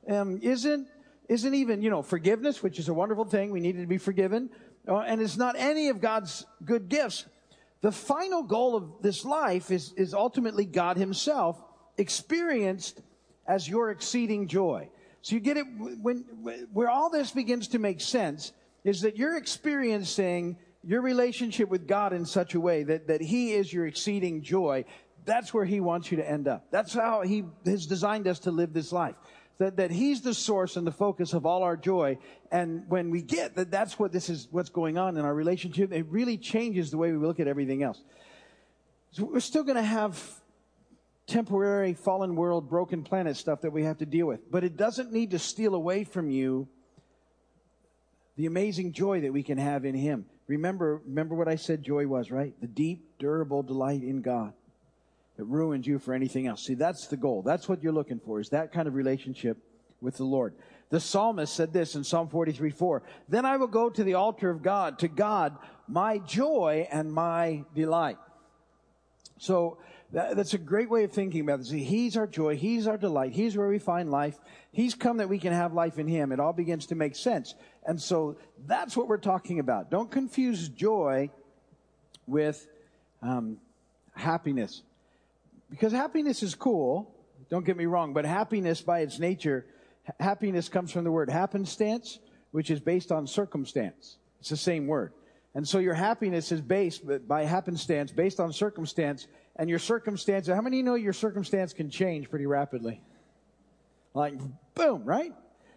um, 0.07 0.39
isn't 0.41 0.87
isn't 1.29 1.53
even, 1.53 1.81
you 1.83 1.91
know, 1.91 2.01
forgiveness, 2.01 2.61
which 2.61 2.79
is 2.79 2.89
a 2.89 2.93
wonderful 2.93 3.23
thing. 3.23 3.51
We 3.51 3.59
needed 3.59 3.81
to 3.81 3.87
be 3.87 3.99
forgiven. 3.99 4.49
Uh, 4.87 4.97
and 4.97 5.21
it's 5.21 5.37
not 5.37 5.55
any 5.57 5.89
of 5.89 6.01
God's 6.01 6.45
good 6.65 6.89
gifts. 6.89 7.25
The 7.81 7.91
final 7.91 8.43
goal 8.43 8.75
of 8.75 9.01
this 9.01 9.23
life 9.23 9.71
is, 9.71 9.93
is 9.93 10.13
ultimately 10.13 10.65
God 10.65 10.97
Himself 10.97 11.61
experienced 11.97 13.01
as 13.47 13.69
your 13.69 13.91
exceeding 13.91 14.47
joy. 14.47 14.89
So 15.21 15.35
you 15.35 15.39
get 15.39 15.57
it 15.57 15.65
when, 15.77 16.25
where 16.73 16.89
all 16.89 17.09
this 17.09 17.31
begins 17.31 17.69
to 17.69 17.79
make 17.79 18.01
sense 18.01 18.51
is 18.83 19.01
that 19.01 19.15
you're 19.15 19.37
experiencing 19.37 20.57
your 20.83 21.01
relationship 21.01 21.69
with 21.69 21.87
God 21.87 22.11
in 22.11 22.25
such 22.25 22.55
a 22.55 22.59
way 22.59 22.83
that, 22.83 23.07
that 23.07 23.21
He 23.21 23.51
is 23.51 23.71
your 23.71 23.85
exceeding 23.85 24.41
joy. 24.41 24.85
That's 25.25 25.53
where 25.53 25.65
He 25.65 25.79
wants 25.79 26.09
you 26.09 26.17
to 26.17 26.27
end 26.27 26.47
up. 26.47 26.67
That's 26.71 26.93
how 26.93 27.21
He 27.21 27.43
has 27.65 27.85
designed 27.85 28.27
us 28.27 28.39
to 28.39 28.51
live 28.51 28.73
this 28.73 28.91
life 28.91 29.15
that, 29.59 29.75
that 29.75 29.91
he's 29.91 30.21
the 30.21 30.33
source 30.33 30.77
and 30.77 30.87
the 30.87 30.91
focus 30.91 31.33
of 31.33 31.45
all 31.45 31.63
our 31.63 31.77
joy. 31.77 32.17
And 32.51 32.89
when 32.89 33.11
we 33.11 33.21
get 33.21 33.55
that 33.55 33.69
that's 33.69 33.99
what 33.99 34.11
this 34.11 34.29
is, 34.29 34.47
what's 34.51 34.69
going 34.69 34.97
on 34.97 35.17
in 35.17 35.25
our 35.25 35.35
relationship, 35.35 35.91
it 35.91 36.05
really 36.09 36.37
changes 36.37 36.91
the 36.91 36.97
way 36.97 37.11
we 37.11 37.17
look 37.17 37.39
at 37.39 37.47
everything 37.47 37.83
else. 37.83 38.01
So 39.11 39.25
we're 39.25 39.41
still 39.41 39.63
going 39.63 39.75
to 39.75 39.83
have 39.83 40.21
temporary 41.27 41.93
fallen 41.93 42.35
world, 42.35 42.69
broken 42.69 43.03
planet 43.03 43.35
stuff 43.35 43.61
that 43.61 43.71
we 43.71 43.83
have 43.83 43.97
to 43.97 44.05
deal 44.05 44.27
with. 44.27 44.49
But 44.49 44.63
it 44.63 44.77
doesn't 44.77 45.11
need 45.11 45.31
to 45.31 45.39
steal 45.39 45.75
away 45.75 46.05
from 46.05 46.29
you 46.29 46.67
the 48.37 48.45
amazing 48.45 48.93
joy 48.93 49.21
that 49.21 49.33
we 49.33 49.43
can 49.43 49.57
have 49.57 49.83
in 49.83 49.93
Him. 49.93 50.25
Remember, 50.47 51.01
remember 51.05 51.35
what 51.35 51.49
I 51.49 51.57
said 51.57 51.83
joy 51.83 52.07
was, 52.07 52.31
right? 52.31 52.53
The 52.61 52.67
deep, 52.67 53.19
durable 53.19 53.61
delight 53.61 54.03
in 54.03 54.21
God 54.21 54.53
that 55.39 55.45
ruins 55.45 55.87
you 55.87 55.97
for 55.99 56.13
anything 56.13 56.47
else. 56.47 56.65
See, 56.65 56.73
that's 56.73 57.07
the 57.07 57.15
goal. 57.15 57.41
That's 57.41 57.69
what 57.69 57.81
you're 57.81 57.93
looking 57.93 58.19
for, 58.19 58.41
is 58.41 58.49
that 58.49 58.73
kind 58.73 58.89
of 58.89 58.93
relationship 58.93 59.57
with 60.01 60.17
the 60.17 60.25
Lord. 60.25 60.53
The 60.89 60.99
psalmist 60.99 61.55
said 61.55 61.71
this 61.71 61.95
in 61.95 62.03
Psalm 62.03 62.27
43 62.27 62.71
4. 62.71 63.03
Then 63.29 63.45
I 63.45 63.55
will 63.55 63.67
go 63.67 63.89
to 63.89 64.03
the 64.03 64.15
altar 64.15 64.49
of 64.49 64.61
God, 64.61 64.99
to 64.99 65.07
God, 65.07 65.55
my 65.87 66.17
joy 66.17 66.89
and 66.91 67.09
my 67.09 67.63
delight. 67.73 68.17
So, 69.37 69.77
that, 70.11 70.35
that's 70.35 70.55
a 70.55 70.57
great 70.57 70.89
way 70.89 71.05
of 71.05 71.13
thinking 71.13 71.39
about 71.39 71.59
this. 71.59 71.69
He's 71.69 72.17
our 72.17 72.27
joy. 72.27 72.57
He's 72.57 72.85
our 72.85 72.97
delight. 72.97 73.31
He's 73.31 73.55
where 73.55 73.69
we 73.69 73.79
find 73.79 74.11
life. 74.11 74.37
He's 74.73 74.93
come 74.93 75.17
that 75.17 75.29
we 75.29 75.39
can 75.39 75.53
have 75.53 75.71
life 75.73 75.99
in 75.99 76.07
Him. 76.09 76.33
It 76.33 76.41
all 76.41 76.51
begins 76.51 76.87
to 76.87 76.95
make 76.95 77.15
sense. 77.15 77.55
And 77.85 78.01
so 78.01 78.35
that's 78.67 78.97
what 78.97 79.07
we're 79.07 79.17
talking 79.17 79.59
about. 79.59 79.89
Don't 79.89 80.11
confuse 80.11 80.67
joy 80.67 81.29
with 82.27 82.67
um, 83.21 83.59
happiness. 84.15 84.81
Because 85.69 85.91
happiness 85.91 86.43
is 86.43 86.55
cool. 86.55 87.15
Don't 87.49 87.65
get 87.65 87.77
me 87.77 87.85
wrong. 87.85 88.13
But 88.13 88.25
happiness 88.25 88.81
by 88.81 88.99
its 88.99 89.19
nature, 89.19 89.65
happiness 90.19 90.69
comes 90.69 90.91
from 90.91 91.03
the 91.03 91.11
word 91.11 91.29
happenstance, 91.29 92.19
which 92.51 92.71
is 92.71 92.79
based 92.79 93.11
on 93.11 93.27
circumstance. 93.27 94.17
It's 94.39 94.49
the 94.49 94.57
same 94.57 94.87
word. 94.87 95.13
And 95.55 95.67
so 95.67 95.79
your 95.79 95.95
happiness 95.95 96.51
is 96.51 96.61
based 96.61 97.03
by 97.27 97.43
happenstance, 97.43 98.11
based 98.11 98.39
on 98.39 98.53
circumstance, 98.53 99.27
and 99.55 99.69
your 99.69 99.79
circumstance, 99.79 100.47
how 100.47 100.61
many 100.61 100.81
know 100.81 100.95
your 100.95 101.13
circumstance 101.13 101.73
can 101.73 101.89
change 101.89 102.29
pretty 102.29 102.45
rapidly? 102.45 103.01
Like, 104.13 104.35
boom, 104.75 105.03
right? 105.03 105.33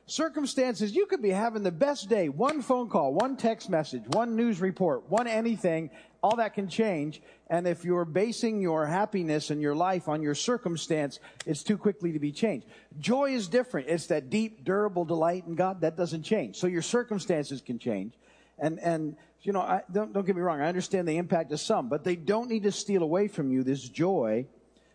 Circumstances, 0.06 0.94
you 0.94 1.06
could 1.06 1.22
be 1.22 1.30
having 1.30 1.62
the 1.62 1.72
best 1.72 2.08
day, 2.08 2.28
one 2.28 2.60
phone 2.60 2.88
call, 2.88 3.14
one 3.14 3.36
text 3.36 3.70
message, 3.70 4.02
one 4.08 4.36
news 4.36 4.60
report, 4.60 5.08
one 5.08 5.26
anything, 5.26 5.90
all 6.22 6.36
that 6.36 6.54
can 6.54 6.68
change. 6.68 7.20
And 7.48 7.66
if 7.66 7.84
you're 7.84 8.04
basing 8.04 8.60
your 8.60 8.86
happiness 8.86 9.50
and 9.50 9.60
your 9.60 9.74
life 9.74 10.08
on 10.08 10.22
your 10.22 10.34
circumstance, 10.34 11.18
it's 11.46 11.62
too 11.62 11.76
quickly 11.76 12.12
to 12.12 12.18
be 12.18 12.32
changed. 12.32 12.66
Joy 12.98 13.32
is 13.32 13.48
different. 13.48 13.88
It's 13.88 14.06
that 14.06 14.30
deep, 14.30 14.64
durable 14.64 15.04
delight 15.04 15.44
in 15.46 15.54
God 15.54 15.80
that 15.80 15.96
doesn't 15.96 16.22
change. 16.22 16.56
So 16.56 16.66
your 16.66 16.82
circumstances 16.82 17.60
can 17.60 17.78
change. 17.78 18.14
And, 18.58 18.78
and 18.78 19.16
you 19.42 19.52
know, 19.52 19.60
I, 19.60 19.82
don't, 19.90 20.12
don't 20.12 20.24
get 20.24 20.36
me 20.36 20.42
wrong. 20.42 20.60
I 20.60 20.68
understand 20.68 21.08
the 21.08 21.16
impact 21.16 21.52
of 21.52 21.60
some, 21.60 21.88
but 21.88 22.04
they 22.04 22.14
don't 22.14 22.48
need 22.48 22.62
to 22.62 22.72
steal 22.72 23.02
away 23.02 23.26
from 23.26 23.50
you 23.50 23.64
this 23.64 23.82
joy 23.88 24.46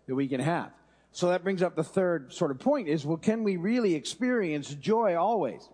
that 0.08 0.16
we 0.16 0.28
can 0.28 0.40
have. 0.40 0.72
So 1.12 1.30
that 1.30 1.44
brings 1.44 1.62
up 1.62 1.76
the 1.76 1.84
third 1.84 2.32
sort 2.32 2.52
of 2.52 2.60
point 2.60 2.88
is, 2.88 3.06
well, 3.06 3.18
can 3.18 3.44
we 3.44 3.58
really 3.58 3.96
experience 3.96 4.70
joy 4.74 5.16
always? 5.16 5.68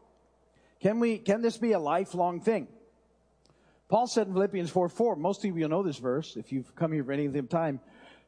Can 0.80 1.00
we, 1.00 1.18
can 1.18 1.42
this 1.42 1.58
be 1.58 1.74
a 1.74 1.80
lifelong 1.80 2.40
thing? 2.40 2.68
Paul 3.94 4.08
said 4.08 4.26
in 4.26 4.34
Philippians 4.34 4.72
4 4.72 4.90
4, 4.90 5.16
most 5.18 5.46
of 5.46 5.56
you 5.56 5.68
know 5.68 5.84
this 5.84 6.00
verse 6.00 6.36
if 6.36 6.52
you've 6.52 6.76
come 6.76 6.94
here 6.94 7.04
for 7.04 7.12
any 7.12 7.28
of 7.28 7.34
the 7.34 7.44
time. 7.44 7.80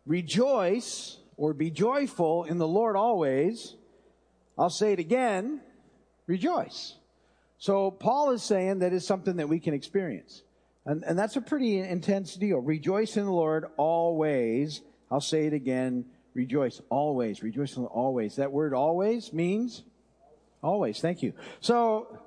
Rejoice 0.05 1.17
or 1.37 1.55
be 1.55 1.71
joyful 1.71 2.43
in 2.43 2.59
the 2.59 2.67
Lord 2.67 2.95
always. 2.95 3.75
I'll 4.59 4.69
say 4.69 4.93
it 4.93 4.99
again. 4.99 5.61
Rejoice. 6.27 6.93
So 7.57 7.89
Paul 7.89 8.29
is 8.29 8.43
saying 8.43 8.77
that 8.79 8.93
is 8.93 9.07
something 9.07 9.37
that 9.37 9.49
we 9.49 9.59
can 9.59 9.73
experience. 9.73 10.43
And, 10.85 11.03
and 11.03 11.17
that's 11.17 11.35
a 11.35 11.41
pretty 11.41 11.79
intense 11.79 12.35
deal. 12.35 12.59
Rejoice 12.59 13.17
in 13.17 13.25
the 13.25 13.31
Lord 13.31 13.65
always. 13.75 14.81
I'll 15.09 15.19
say 15.19 15.47
it 15.47 15.53
again. 15.53 16.05
Rejoice 16.35 16.79
always. 16.91 17.41
Rejoice 17.41 17.75
in 17.75 17.85
always. 17.85 18.35
That 18.35 18.51
word 18.51 18.75
always 18.75 19.33
means 19.33 19.81
always. 20.61 20.99
Thank 20.99 21.23
you. 21.23 21.33
So 21.59 22.19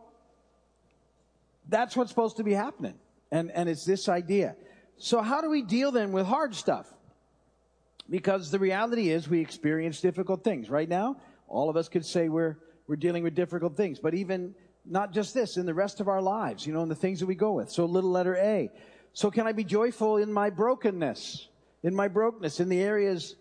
that's 1.69 1.97
what's 1.97 2.11
supposed 2.11 2.39
to 2.39 2.43
be 2.43 2.53
happening. 2.53 2.95
And, 3.31 3.51
and 3.51 3.69
it's 3.69 3.85
this 3.85 4.09
idea. 4.09 4.57
So 4.97 5.21
how 5.21 5.41
do 5.41 5.51
we 5.51 5.63
deal 5.63 5.93
then 5.93 6.13
with 6.13 6.27
hard 6.27 6.55
stuff? 6.55 6.93
Because 8.11 8.51
the 8.51 8.59
reality 8.59 9.11
is 9.11 9.29
we 9.29 9.41
experience 9.41 10.01
difficult 10.01 10.43
things. 10.43 10.71
Right 10.71 10.89
now, 10.89 11.17
all 11.47 11.69
of 11.69 11.77
us 11.77 11.89
could 11.89 12.05
say 12.05 12.29
we're, 12.29 12.57
we're 12.87 12.97
dealing 12.97 13.23
with 13.23 13.35
difficult 13.35 13.77
things. 13.77 14.01
But 14.01 14.15
even 14.15 14.55
not 14.85 15.13
just 15.13 15.35
this, 15.35 15.57
in 15.57 15.67
the 15.67 15.75
rest 15.75 16.01
of 16.01 16.09
our 16.09 16.23
lives, 16.23 16.67
you 16.67 16.73
know, 16.73 16.83
in 16.83 16.89
the 16.89 16.95
things 16.95 17.21
that 17.21 17.27
we 17.27 17.35
go 17.35 17.53
with. 17.53 17.71
So 17.71 17.85
little 17.85 18.11
letter 18.11 18.37
A. 18.37 18.71
So 19.13 19.31
can 19.31 19.47
I 19.47 19.53
be 19.53 19.65
joyful 19.65 20.17
in 20.17 20.33
my 20.33 20.51
brokenness? 20.51 21.49
In 21.83 21.95
my 21.95 22.09
brokenness, 22.09 22.61
in 22.61 22.69
the 22.69 22.81
areas 22.81 23.37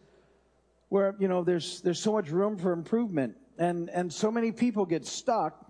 where, 0.90 1.16
you 1.20 1.28
know, 1.28 1.44
there's, 1.44 1.82
there's 1.82 2.00
so 2.00 2.12
much 2.12 2.30
room 2.30 2.58
for 2.58 2.72
improvement. 2.72 3.36
And, 3.58 3.90
and 3.90 4.12
so 4.12 4.32
many 4.32 4.52
people 4.52 4.86
get 4.86 5.06
stuck 5.06 5.66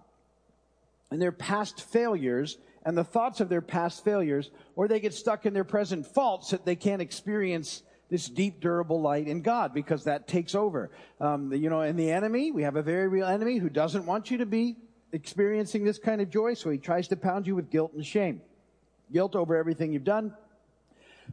in 1.12 1.20
their 1.20 1.32
past 1.32 1.82
failures 1.82 2.58
and 2.88 2.98
the 2.98 3.04
thoughts 3.04 3.42
of 3.42 3.50
their 3.50 3.62
past 3.62 4.06
failures, 4.06 4.50
or 4.78 4.88
they 4.88 5.02
get 5.02 5.14
stuck 5.14 5.46
in 5.46 5.54
their 5.54 5.66
present 5.66 6.08
faults 6.08 6.52
that 6.52 6.64
they 6.64 6.78
can't 6.78 7.02
experience 7.02 7.84
this 8.10 8.30
deep, 8.30 8.62
durable 8.62 9.02
light 9.02 9.28
in 9.28 9.42
God 9.42 9.74
because 9.74 10.06
that 10.06 10.26
takes 10.26 10.56
over. 10.56 10.90
Um, 11.20 11.52
you 11.52 11.70
know, 11.70 11.82
and 11.82 12.00
the 12.00 12.10
enemy, 12.10 12.50
we 12.50 12.64
have 12.64 12.78
a 12.78 12.82
very 12.82 13.10
real 13.10 13.28
enemy 13.28 13.58
who 13.58 13.70
doesn't 13.70 14.06
want 14.06 14.32
you 14.32 14.38
to 14.38 14.46
be 14.46 14.78
experiencing 15.12 15.84
this 15.84 16.00
kind 16.00 16.22
of 16.22 16.30
joy, 16.30 16.54
so 16.54 16.70
he 16.70 16.78
tries 16.78 17.10
to 17.10 17.18
pound 17.18 17.46
you 17.46 17.58
with 17.58 17.70
guilt 17.70 17.92
and 17.94 18.06
shame. 18.06 18.42
Guilt 19.12 19.36
over 19.36 19.58
everything 19.58 19.92
you've 19.92 20.06
done, 20.06 20.34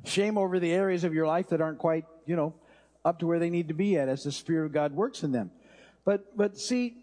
shame 0.03 0.37
over 0.37 0.59
the 0.59 0.73
areas 0.73 1.05
of 1.05 1.15
your 1.15 1.29
life 1.29 1.51
that 1.51 1.61
aren't 1.61 1.79
quite, 1.79 2.05
you 2.27 2.35
know, 2.35 2.53
up 3.05 3.21
to 3.21 3.29
where 3.29 3.39
they 3.39 3.51
need 3.51 3.69
to 3.69 3.75
be 3.75 3.97
at 3.97 4.09
as 4.09 4.25
the 4.25 4.33
Spirit 4.33 4.67
of 4.67 4.73
God 4.73 4.91
works 4.93 5.23
in 5.23 5.31
them. 5.31 5.53
But, 6.05 6.37
but 6.37 6.59
see, 6.59 6.97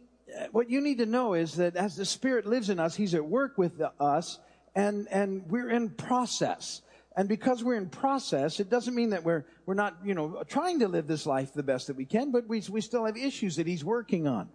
what 0.52 0.70
you 0.70 0.82
need 0.82 1.00
to 1.00 1.06
know 1.06 1.34
is 1.34 1.56
that 1.56 1.76
as 1.76 1.96
the 1.96 2.06
Spirit 2.06 2.46
lives 2.46 2.70
in 2.70 2.80
us, 2.80 2.96
He's 2.96 3.14
at 3.14 3.26
work 3.26 3.58
with 3.58 3.82
us, 4.00 4.40
and, 4.76 5.08
and 5.12 5.44
we're 5.50 5.70
in 5.70 5.90
process. 5.90 6.82
And 7.16 7.28
because 7.28 7.64
we're 7.64 7.76
in 7.76 7.90
process, 7.90 8.60
it 8.60 8.70
doesn't 8.70 8.96
mean 8.96 9.10
that 9.10 9.24
we're, 9.24 9.46
we're 9.66 9.74
not, 9.74 9.98
you 10.04 10.14
know, 10.14 10.44
trying 10.48 10.80
to 10.80 10.88
live 10.88 11.08
this 11.08 11.26
life 11.26 11.54
the 11.54 11.64
best 11.64 11.88
that 11.88 11.98
we 11.98 12.06
can, 12.06 12.32
but 12.32 12.48
we, 12.48 12.64
we 12.70 12.80
still 12.80 13.06
have 13.06 13.18
issues 13.18 13.58
that 13.58 13.68
He's 13.68 13.84
working 13.84 14.28
on. 14.28 14.50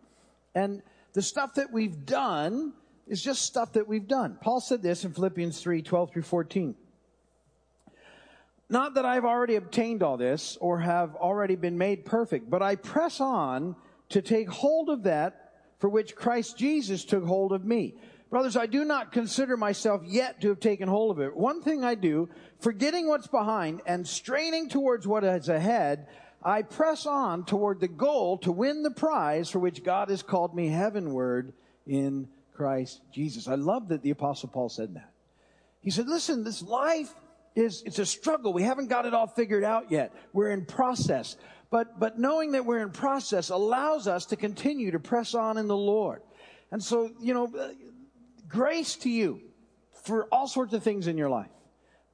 And 0.55 0.83
the 1.13 1.23
stuff 1.23 1.55
that 1.55 1.73
we've 1.73 2.07
done 2.07 2.73
is 3.07 3.23
just 3.23 3.43
stuff 3.43 3.75
that 3.75 3.87
we've 3.87 4.09
done. 4.09 4.39
Paul 4.41 4.61
said 4.61 4.83
this 4.83 5.05
in 5.05 5.13
Philippians 5.13 5.61
3 5.61 5.83
12 5.83 6.13
through 6.13 6.23
14. 6.23 6.75
Not 8.69 8.95
that 8.95 9.05
I've 9.05 9.25
already 9.25 9.55
obtained 9.55 10.03
all 10.03 10.17
this 10.17 10.57
or 10.61 10.81
have 10.81 11.15
already 11.15 11.55
been 11.55 11.79
made 11.79 12.05
perfect, 12.05 12.51
but 12.51 12.63
I 12.63 12.75
press 12.75 13.21
on 13.21 13.77
to 14.09 14.23
take 14.23 14.49
hold 14.49 14.89
of 14.89 15.05
that 15.05 15.46
for 15.79 15.89
which 15.89 16.17
Christ 16.17 16.57
Jesus 16.57 17.05
took 17.05 17.25
hold 17.25 17.53
of 17.53 17.65
me. 17.65 17.95
Brothers, 18.31 18.57
I 18.57 18.67
do 18.67 18.85
not 18.85 19.13
consider 19.13 19.57
myself 19.57 20.03
yet 20.05 20.41
to 20.41 20.49
have 20.49 20.61
taken 20.61 20.89
hold 20.89 21.13
of 21.13 21.21
it. 21.21 21.37
One 21.37 21.63
thing 21.63 21.85
I 21.85 21.95
do, 21.95 22.29
forgetting 22.61 23.07
what's 23.07 23.29
behind 23.29 23.83
and 23.87 24.07
straining 24.07 24.69
towards 24.69 25.07
what 25.07 25.23
is 25.23 25.49
ahead, 25.49 26.09
I 26.43 26.63
press 26.63 27.07
on 27.07 27.45
toward 27.45 27.81
the 27.81 27.89
goal 27.89 28.39
to 28.39 28.53
win 28.53 28.83
the 28.83 28.91
prize 28.91 29.49
for 29.49 29.59
which 29.59 29.85
God 29.85 30.11
has 30.11 30.23
called 30.23 30.55
me 30.55 30.69
heavenward 30.69 31.53
in 31.87 32.29
Christ 32.53 33.01
Jesus. 33.13 33.49
I 33.49 33.55
love 33.55 33.89
that 33.89 34.03
the 34.03 34.11
apostle 34.11 34.49
Paul 34.49 34.69
said 34.69 34.95
that. 34.95 35.13
He 35.81 35.91
said, 35.91 36.09
listen, 36.09 36.43
this 36.43 36.63
life 36.63 37.15
is, 37.55 37.83
it's 37.87 37.99
a 37.99 38.07
struggle. 38.07 38.53
We 38.53 38.65
haven't 38.65 38.89
got 38.89 39.07
it 39.07 39.15
all 39.15 39.29
figured 39.29 39.65
out 39.65 39.91
yet. 39.91 40.13
We're 40.33 40.51
in 40.51 40.67
process. 40.67 41.37
But, 41.71 41.99
but 41.99 42.19
knowing 42.19 42.53
that 42.53 42.65
we're 42.65 42.83
in 42.83 42.91
process 42.91 43.51
allows 43.51 44.07
us 44.07 44.27
to 44.27 44.37
continue 44.37 44.93
to 44.93 45.01
press 45.01 45.35
on 45.35 45.59
in 45.59 45.67
the 45.67 45.77
Lord. 45.77 46.23
And 46.71 46.83
so, 46.83 47.11
you 47.21 47.35
know, 47.35 47.47
uh, 47.47 47.71
grace 48.49 48.97
to 48.97 49.11
you 49.11 49.41
for 50.05 50.27
all 50.27 50.47
sorts 50.47 50.75
of 50.75 50.83
things 50.83 51.07
in 51.07 51.19
your 51.19 51.29
life. 51.29 51.51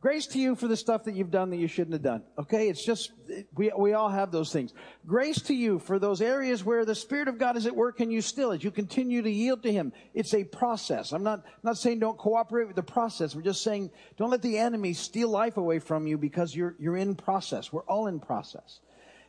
Grace 0.03 0.27
to 0.27 0.41
you 0.41 0.57
for 0.57 0.67
the 0.67 0.77
stuff 0.77 1.05
that 1.05 1.15
you've 1.15 1.31
done 1.31 1.51
that 1.51 1.59
you 1.59 1.69
shouldn't 1.69 1.93
have 1.93 2.03
done. 2.03 2.25
Okay? 2.37 2.69
It's 2.69 2.85
just, 2.85 3.13
we, 3.55 3.71
we 3.79 3.93
all 3.93 4.09
have 4.09 4.33
those 4.33 4.53
things. 4.53 4.75
Grace 5.07 5.41
to 5.43 5.55
you 5.55 5.79
for 5.79 6.01
those 6.01 6.21
areas 6.21 6.65
where 6.65 6.85
the 6.85 6.95
Spirit 6.95 7.29
of 7.29 7.39
God 7.39 7.57
is 7.57 7.67
at 7.67 7.77
work 7.77 8.01
in 8.01 8.11
you 8.11 8.21
still 8.21 8.51
as 8.51 8.65
you 8.65 8.73
continue 8.73 9.23
to 9.23 9.31
yield 9.31 9.63
to 9.63 9.73
Him. 9.73 9.93
It's 10.13 10.35
a 10.35 10.43
process. 10.43 11.13
I'm 11.13 11.23
not, 11.23 11.45
not 11.63 11.79
saying 11.79 12.01
don't 12.01 12.19
cooperate 12.19 12.67
with 12.67 12.75
the 12.75 12.83
process. 12.83 13.37
We're 13.37 13.43
just 13.43 13.63
saying 13.63 13.93
don't 14.17 14.31
let 14.31 14.43
the 14.43 14.59
enemy 14.59 14.93
steal 14.93 15.29
life 15.29 15.57
away 15.57 15.79
from 15.79 16.09
you 16.09 16.19
because 16.19 16.53
you're, 16.53 16.75
you're 16.81 16.97
in 16.97 17.15
process. 17.15 17.73
We're 17.73 17.85
all 17.85 18.09
in 18.09 18.19
process. 18.19 18.81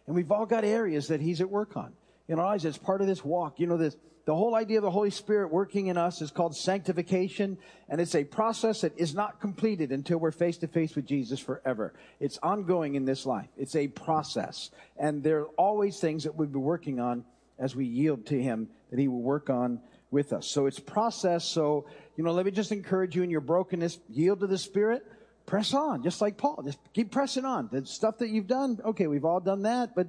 And 0.08 0.16
we've 0.16 0.32
all 0.32 0.46
got 0.46 0.64
areas 0.64 1.08
that 1.08 1.22
He's 1.22 1.42
at 1.42 1.50
work 1.50 1.78
on. 1.78 1.94
In 2.28 2.40
our 2.40 2.46
eyes, 2.46 2.66
it's 2.66 2.78
part 2.78 3.02
of 3.02 3.08
this 3.08 3.24
walk. 3.24 3.60
You 3.60 3.68
know, 3.68 3.78
this, 3.78 3.98
the 4.26 4.36
whole 4.36 4.56
idea 4.56 4.78
of 4.78 4.84
the 4.84 4.92
Holy 4.92 5.10
Spirit 5.10 5.52
working 5.52 5.88
in 5.88 5.98
us 5.98 6.22
is 6.22 6.32
called 6.32 6.56
sanctification, 6.56 7.58
and 7.90 8.00
it's 8.00 8.16
a 8.16 8.24
process 8.24 8.82
that 8.82 8.98
is 8.98 9.14
not 9.14 9.42
completed 9.42 9.92
until 9.92 10.18
we're 10.18 10.32
face 10.32 10.58
to 10.58 10.68
face 10.68 10.96
with 10.96 11.06
Jesus 11.06 11.40
forever. 11.40 11.94
It's 12.20 12.40
ongoing 12.42 12.96
in 12.96 13.06
this 13.06 13.26
life. 13.26 13.50
It's 13.58 13.76
a 13.76 13.90
process. 13.90 14.72
And 14.98 15.22
there 15.24 15.42
are 15.42 15.50
always 15.58 16.00
things 16.00 16.24
that 16.24 16.36
we'll 16.36 16.48
be 16.48 16.60
working 16.60 17.00
on 17.00 17.26
as 17.60 17.76
we 17.76 17.86
yield 17.86 18.26
to 18.28 18.42
Him 18.42 18.70
that 18.90 19.00
He 19.00 19.10
will 19.10 19.22
work 19.22 19.50
on 19.50 19.82
with 20.12 20.32
us. 20.32 20.50
So 20.50 20.68
it's 20.68 20.80
process. 20.80 21.44
So, 21.44 21.86
you 22.16 22.24
know, 22.24 22.32
let 22.32 22.46
me 22.46 22.52
just 22.52 22.72
encourage 22.72 23.16
you 23.16 23.24
in 23.24 23.30
your 23.30 23.42
brokenness, 23.42 24.00
yield 24.10 24.40
to 24.42 24.48
the 24.48 24.58
Spirit, 24.58 25.06
press 25.46 25.74
on, 25.74 26.04
just 26.04 26.22
like 26.22 26.38
Paul. 26.38 26.62
Just 26.64 26.80
keep 26.94 27.12
pressing 27.12 27.46
on. 27.46 27.70
The 27.72 27.86
stuff 27.86 28.20
that 28.20 28.30
you've 28.30 28.48
done, 28.48 28.80
okay, 28.84 29.08
we've 29.08 29.26
all 29.26 29.40
done 29.40 29.64
that, 29.64 29.96
but 29.96 30.08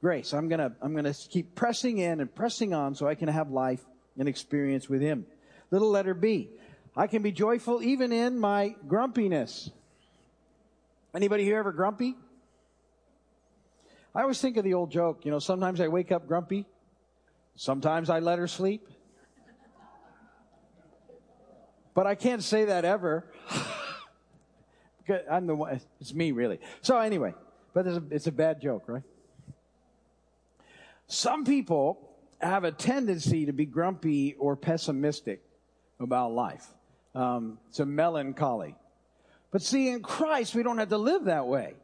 grace. 0.00 0.32
I'm 0.32 0.48
gonna, 0.48 0.72
I'm 0.82 0.94
gonna 0.94 1.14
keep 1.14 1.54
pressing 1.54 1.98
in 1.98 2.20
and 2.20 2.34
pressing 2.34 2.74
on 2.74 2.94
so 2.94 3.08
I 3.08 3.14
can 3.14 3.28
have 3.28 3.50
life 3.50 3.84
and 4.18 4.28
experience 4.28 4.88
with 4.88 5.00
Him. 5.00 5.26
Little 5.70 5.90
letter 5.90 6.14
B. 6.14 6.50
I 6.96 7.06
can 7.06 7.22
be 7.22 7.32
joyful 7.32 7.82
even 7.82 8.12
in 8.12 8.38
my 8.38 8.76
grumpiness. 8.86 9.70
Anybody 11.14 11.44
here 11.44 11.58
ever 11.58 11.72
grumpy? 11.72 12.16
I 14.14 14.22
always 14.22 14.40
think 14.40 14.56
of 14.56 14.64
the 14.64 14.74
old 14.74 14.92
joke, 14.92 15.24
you 15.24 15.32
know, 15.32 15.40
sometimes 15.40 15.80
I 15.80 15.88
wake 15.88 16.12
up 16.12 16.28
grumpy, 16.28 16.66
sometimes 17.56 18.10
I 18.10 18.20
let 18.20 18.38
her 18.38 18.46
sleep. 18.46 18.86
But 21.94 22.06
I 22.06 22.14
can't 22.14 22.42
say 22.42 22.66
that 22.66 22.84
ever. 22.84 23.24
I'm 25.30 25.46
the 25.46 25.54
one, 25.54 25.80
it's 26.00 26.14
me 26.14 26.32
really. 26.32 26.60
So 26.82 26.98
anyway, 26.98 27.34
but 27.72 27.86
it's 27.86 27.96
a, 27.96 28.02
it's 28.10 28.26
a 28.26 28.32
bad 28.32 28.60
joke, 28.60 28.84
right? 28.86 29.02
Some 31.06 31.44
people 31.44 32.10
have 32.40 32.64
a 32.64 32.72
tendency 32.72 33.46
to 33.46 33.52
be 33.52 33.66
grumpy 33.66 34.34
or 34.38 34.56
pessimistic 34.56 35.42
about 36.00 36.32
life. 36.32 36.66
Um, 37.14 37.58
it's 37.68 37.80
a 37.80 37.86
melancholy. 37.86 38.74
But 39.50 39.62
see, 39.62 39.88
in 39.88 40.02
Christ, 40.02 40.54
we 40.54 40.62
don't 40.62 40.78
have 40.78 40.88
to 40.88 40.98
live 40.98 41.24
that 41.24 41.46
way. 41.46 41.74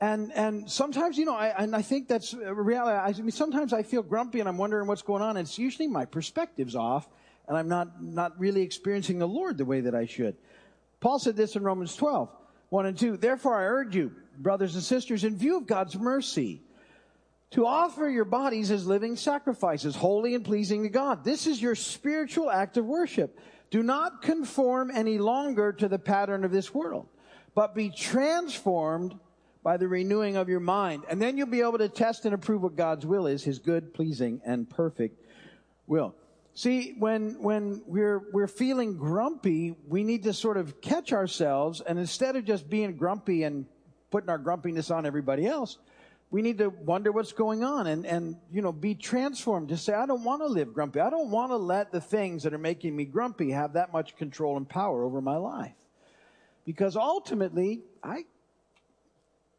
And, 0.00 0.30
and 0.34 0.70
sometimes, 0.70 1.16
you 1.16 1.24
know, 1.24 1.34
I, 1.34 1.48
and 1.48 1.74
I 1.74 1.82
think 1.82 2.06
that's 2.06 2.34
reality. 2.34 3.20
I 3.20 3.22
mean, 3.22 3.30
sometimes 3.30 3.72
I 3.72 3.82
feel 3.82 4.02
grumpy 4.02 4.40
and 4.40 4.48
I'm 4.48 4.58
wondering 4.58 4.86
what's 4.86 5.02
going 5.02 5.22
on. 5.22 5.36
It's 5.36 5.58
usually 5.58 5.88
my 5.88 6.04
perspective's 6.04 6.76
off 6.76 7.08
and 7.48 7.56
I'm 7.56 7.68
not, 7.68 8.02
not 8.02 8.38
really 8.38 8.62
experiencing 8.62 9.18
the 9.18 9.28
Lord 9.28 9.56
the 9.56 9.64
way 9.64 9.80
that 9.80 9.94
I 9.94 10.04
should. 10.06 10.36
Paul 11.00 11.18
said 11.18 11.36
this 11.36 11.56
in 11.56 11.62
Romans 11.62 11.96
12, 11.96 12.28
1 12.70 12.86
and 12.86 12.98
2. 12.98 13.16
Therefore 13.16 13.56
I 13.56 13.64
urge 13.64 13.94
you, 13.94 14.12
brothers 14.38 14.74
and 14.74 14.84
sisters, 14.84 15.24
in 15.24 15.36
view 15.36 15.56
of 15.56 15.66
God's 15.66 15.96
mercy, 15.96 16.62
to 17.50 17.66
offer 17.66 18.08
your 18.08 18.24
bodies 18.24 18.70
as 18.70 18.86
living 18.86 19.16
sacrifices, 19.16 19.94
holy 19.94 20.34
and 20.34 20.44
pleasing 20.44 20.82
to 20.82 20.88
God. 20.88 21.24
This 21.24 21.46
is 21.46 21.62
your 21.62 21.74
spiritual 21.74 22.50
act 22.50 22.76
of 22.76 22.84
worship. 22.84 23.38
Do 23.70 23.82
not 23.82 24.22
conform 24.22 24.90
any 24.92 25.18
longer 25.18 25.72
to 25.72 25.88
the 25.88 25.98
pattern 25.98 26.44
of 26.44 26.50
this 26.50 26.74
world, 26.74 27.08
but 27.54 27.74
be 27.74 27.90
transformed 27.90 29.18
by 29.62 29.76
the 29.76 29.88
renewing 29.88 30.36
of 30.36 30.48
your 30.48 30.60
mind. 30.60 31.04
And 31.08 31.20
then 31.20 31.36
you'll 31.36 31.46
be 31.48 31.60
able 31.60 31.78
to 31.78 31.88
test 31.88 32.24
and 32.24 32.34
approve 32.34 32.62
what 32.62 32.76
God's 32.76 33.06
will 33.06 33.26
is, 33.26 33.42
his 33.42 33.58
good, 33.58 33.94
pleasing, 33.94 34.40
and 34.44 34.68
perfect 34.68 35.20
will. 35.86 36.14
See, 36.56 36.94
when, 36.98 37.42
when 37.42 37.82
we're, 37.84 38.30
we're 38.32 38.46
feeling 38.46 38.96
grumpy, 38.96 39.76
we 39.86 40.04
need 40.04 40.22
to 40.22 40.32
sort 40.32 40.56
of 40.56 40.80
catch 40.80 41.12
ourselves 41.12 41.82
and 41.82 41.98
instead 41.98 42.34
of 42.34 42.46
just 42.46 42.70
being 42.70 42.96
grumpy 42.96 43.42
and 43.42 43.66
putting 44.10 44.30
our 44.30 44.38
grumpiness 44.38 44.90
on 44.90 45.04
everybody 45.04 45.46
else, 45.46 45.76
we 46.30 46.40
need 46.40 46.56
to 46.56 46.70
wonder 46.70 47.12
what's 47.12 47.32
going 47.32 47.62
on 47.62 47.86
and, 47.86 48.06
and, 48.06 48.36
you 48.50 48.62
know, 48.62 48.72
be 48.72 48.94
transformed 48.94 49.68
to 49.68 49.76
say, 49.76 49.92
I 49.92 50.06
don't 50.06 50.24
want 50.24 50.40
to 50.40 50.46
live 50.46 50.72
grumpy. 50.72 50.98
I 50.98 51.10
don't 51.10 51.30
want 51.30 51.50
to 51.50 51.58
let 51.58 51.92
the 51.92 52.00
things 52.00 52.44
that 52.44 52.54
are 52.54 52.58
making 52.58 52.96
me 52.96 53.04
grumpy 53.04 53.50
have 53.50 53.74
that 53.74 53.92
much 53.92 54.16
control 54.16 54.56
and 54.56 54.66
power 54.66 55.04
over 55.04 55.20
my 55.20 55.36
life. 55.36 55.74
Because 56.64 56.96
ultimately, 56.96 57.82
I 58.02 58.24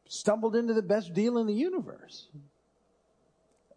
stumbled 0.08 0.56
into 0.56 0.74
the 0.74 0.82
best 0.82 1.14
deal 1.14 1.38
in 1.38 1.46
the 1.46 1.54
universe. 1.54 2.28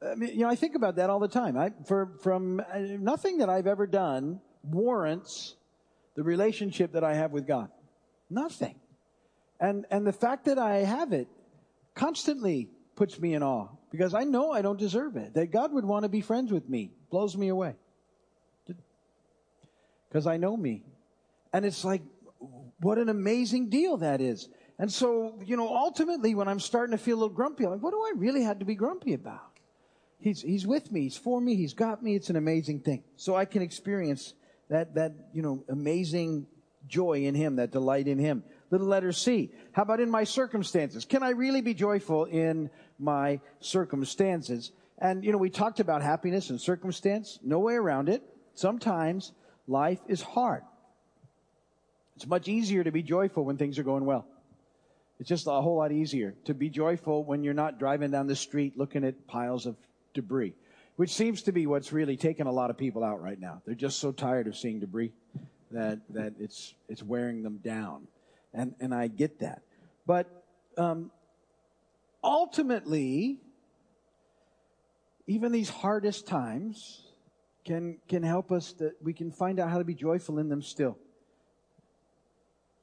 I 0.02 0.14
mean, 0.14 0.30
you 0.30 0.40
know, 0.40 0.48
I 0.48 0.56
think 0.56 0.74
about 0.74 0.96
that 0.96 1.10
all 1.10 1.18
the 1.18 1.28
time. 1.28 1.58
I, 1.58 1.72
for, 1.86 2.12
from 2.22 2.60
uh, 2.60 2.78
nothing 2.78 3.38
that 3.38 3.50
I've 3.50 3.66
ever 3.66 3.86
done 3.86 4.40
warrants 4.62 5.56
the 6.14 6.22
relationship 6.22 6.92
that 6.92 7.04
I 7.04 7.14
have 7.14 7.32
with 7.32 7.46
God. 7.46 7.68
Nothing. 8.30 8.76
And, 9.60 9.86
and 9.90 10.06
the 10.06 10.12
fact 10.12 10.46
that 10.46 10.58
I 10.58 10.78
have 10.78 11.12
it 11.12 11.28
constantly 11.94 12.70
puts 12.96 13.18
me 13.18 13.34
in 13.34 13.42
awe 13.42 13.68
because 13.90 14.14
I 14.14 14.24
know 14.24 14.52
I 14.52 14.62
don't 14.62 14.78
deserve 14.78 15.16
it. 15.16 15.34
That 15.34 15.50
God 15.50 15.72
would 15.72 15.84
want 15.84 16.04
to 16.04 16.08
be 16.08 16.20
friends 16.20 16.50
with 16.50 16.68
me 16.68 16.92
blows 17.10 17.36
me 17.36 17.48
away. 17.48 17.74
Because 20.08 20.26
I 20.26 20.38
know 20.38 20.56
me. 20.56 20.82
And 21.52 21.64
it's 21.64 21.84
like, 21.84 22.02
what 22.80 22.98
an 22.98 23.08
amazing 23.08 23.68
deal 23.68 23.98
that 23.98 24.20
is. 24.20 24.48
And 24.78 24.90
so, 24.90 25.38
you 25.44 25.56
know, 25.56 25.68
ultimately, 25.68 26.34
when 26.34 26.48
I'm 26.48 26.60
starting 26.60 26.96
to 26.96 27.02
feel 27.02 27.16
a 27.16 27.20
little 27.20 27.34
grumpy, 27.34 27.64
I'm 27.64 27.72
like, 27.72 27.82
what 27.82 27.90
do 27.90 28.00
I 28.00 28.12
really 28.16 28.42
have 28.44 28.60
to 28.60 28.64
be 28.64 28.74
grumpy 28.74 29.12
about? 29.12 29.59
He's, 30.20 30.42
he's 30.42 30.66
with 30.66 30.92
me. 30.92 31.02
He's 31.02 31.16
for 31.16 31.40
me. 31.40 31.56
He's 31.56 31.74
got 31.74 32.02
me. 32.02 32.14
It's 32.14 32.30
an 32.30 32.36
amazing 32.36 32.80
thing. 32.80 33.02
So 33.16 33.36
I 33.36 33.46
can 33.46 33.62
experience 33.62 34.34
that, 34.68 34.94
that, 34.94 35.12
you 35.32 35.42
know, 35.42 35.64
amazing 35.68 36.46
joy 36.86 37.24
in 37.24 37.34
Him, 37.34 37.56
that 37.56 37.70
delight 37.70 38.06
in 38.06 38.18
Him. 38.18 38.44
Little 38.70 38.86
letter 38.86 39.12
C. 39.12 39.50
How 39.72 39.82
about 39.82 40.00
in 40.00 40.10
my 40.10 40.24
circumstances? 40.24 41.04
Can 41.04 41.22
I 41.22 41.30
really 41.30 41.60
be 41.60 41.74
joyful 41.74 42.26
in 42.26 42.70
my 42.98 43.40
circumstances? 43.60 44.72
And, 44.98 45.24
you 45.24 45.32
know, 45.32 45.38
we 45.38 45.50
talked 45.50 45.80
about 45.80 46.02
happiness 46.02 46.50
and 46.50 46.60
circumstance. 46.60 47.38
No 47.42 47.58
way 47.58 47.74
around 47.74 48.08
it. 48.08 48.22
Sometimes 48.54 49.32
life 49.66 50.00
is 50.06 50.20
hard. 50.20 50.62
It's 52.16 52.26
much 52.26 52.48
easier 52.48 52.84
to 52.84 52.92
be 52.92 53.02
joyful 53.02 53.44
when 53.44 53.56
things 53.56 53.78
are 53.78 53.82
going 53.82 54.04
well. 54.04 54.26
It's 55.18 55.28
just 55.28 55.46
a 55.46 55.50
whole 55.50 55.76
lot 55.76 55.92
easier 55.92 56.34
to 56.44 56.54
be 56.54 56.68
joyful 56.68 57.24
when 57.24 57.42
you're 57.42 57.54
not 57.54 57.78
driving 57.78 58.10
down 58.10 58.26
the 58.26 58.36
street 58.36 58.76
looking 58.76 59.04
at 59.04 59.26
piles 59.26 59.66
of 59.66 59.76
debris, 60.14 60.54
which 60.96 61.14
seems 61.14 61.42
to 61.42 61.52
be 61.52 61.66
what's 61.66 61.92
really 61.92 62.16
taking 62.16 62.46
a 62.46 62.52
lot 62.52 62.70
of 62.70 62.76
people 62.76 63.04
out 63.04 63.22
right 63.22 63.38
now. 63.38 63.62
They're 63.64 63.74
just 63.74 63.98
so 63.98 64.12
tired 64.12 64.46
of 64.46 64.56
seeing 64.56 64.80
debris 64.80 65.12
that, 65.70 66.00
that 66.10 66.34
it's, 66.38 66.74
it's 66.88 67.02
wearing 67.02 67.42
them 67.42 67.58
down. 67.58 68.06
And, 68.52 68.74
and 68.80 68.94
I 68.94 69.06
get 69.06 69.40
that. 69.40 69.62
But, 70.06 70.44
um, 70.76 71.10
ultimately, 72.22 73.38
even 75.26 75.52
these 75.52 75.68
hardest 75.68 76.26
times 76.26 77.02
can, 77.64 77.98
can 78.08 78.22
help 78.22 78.50
us 78.50 78.72
that 78.74 78.94
we 79.02 79.12
can 79.12 79.30
find 79.30 79.60
out 79.60 79.70
how 79.70 79.78
to 79.78 79.84
be 79.84 79.94
joyful 79.94 80.38
in 80.38 80.48
them 80.48 80.62
still. 80.62 80.98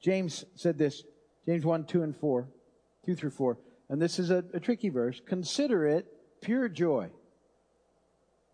James 0.00 0.44
said 0.54 0.78
this 0.78 1.04
James 1.44 1.64
1, 1.64 1.84
2 1.84 2.02
and 2.02 2.16
4, 2.16 2.48
2 3.06 3.14
through 3.14 3.30
4. 3.30 3.58
And 3.90 4.00
this 4.00 4.18
is 4.18 4.30
a, 4.30 4.44
a 4.52 4.60
tricky 4.60 4.90
verse. 4.90 5.20
Consider 5.26 5.86
it 5.86 6.06
pure 6.40 6.68
joy, 6.68 7.08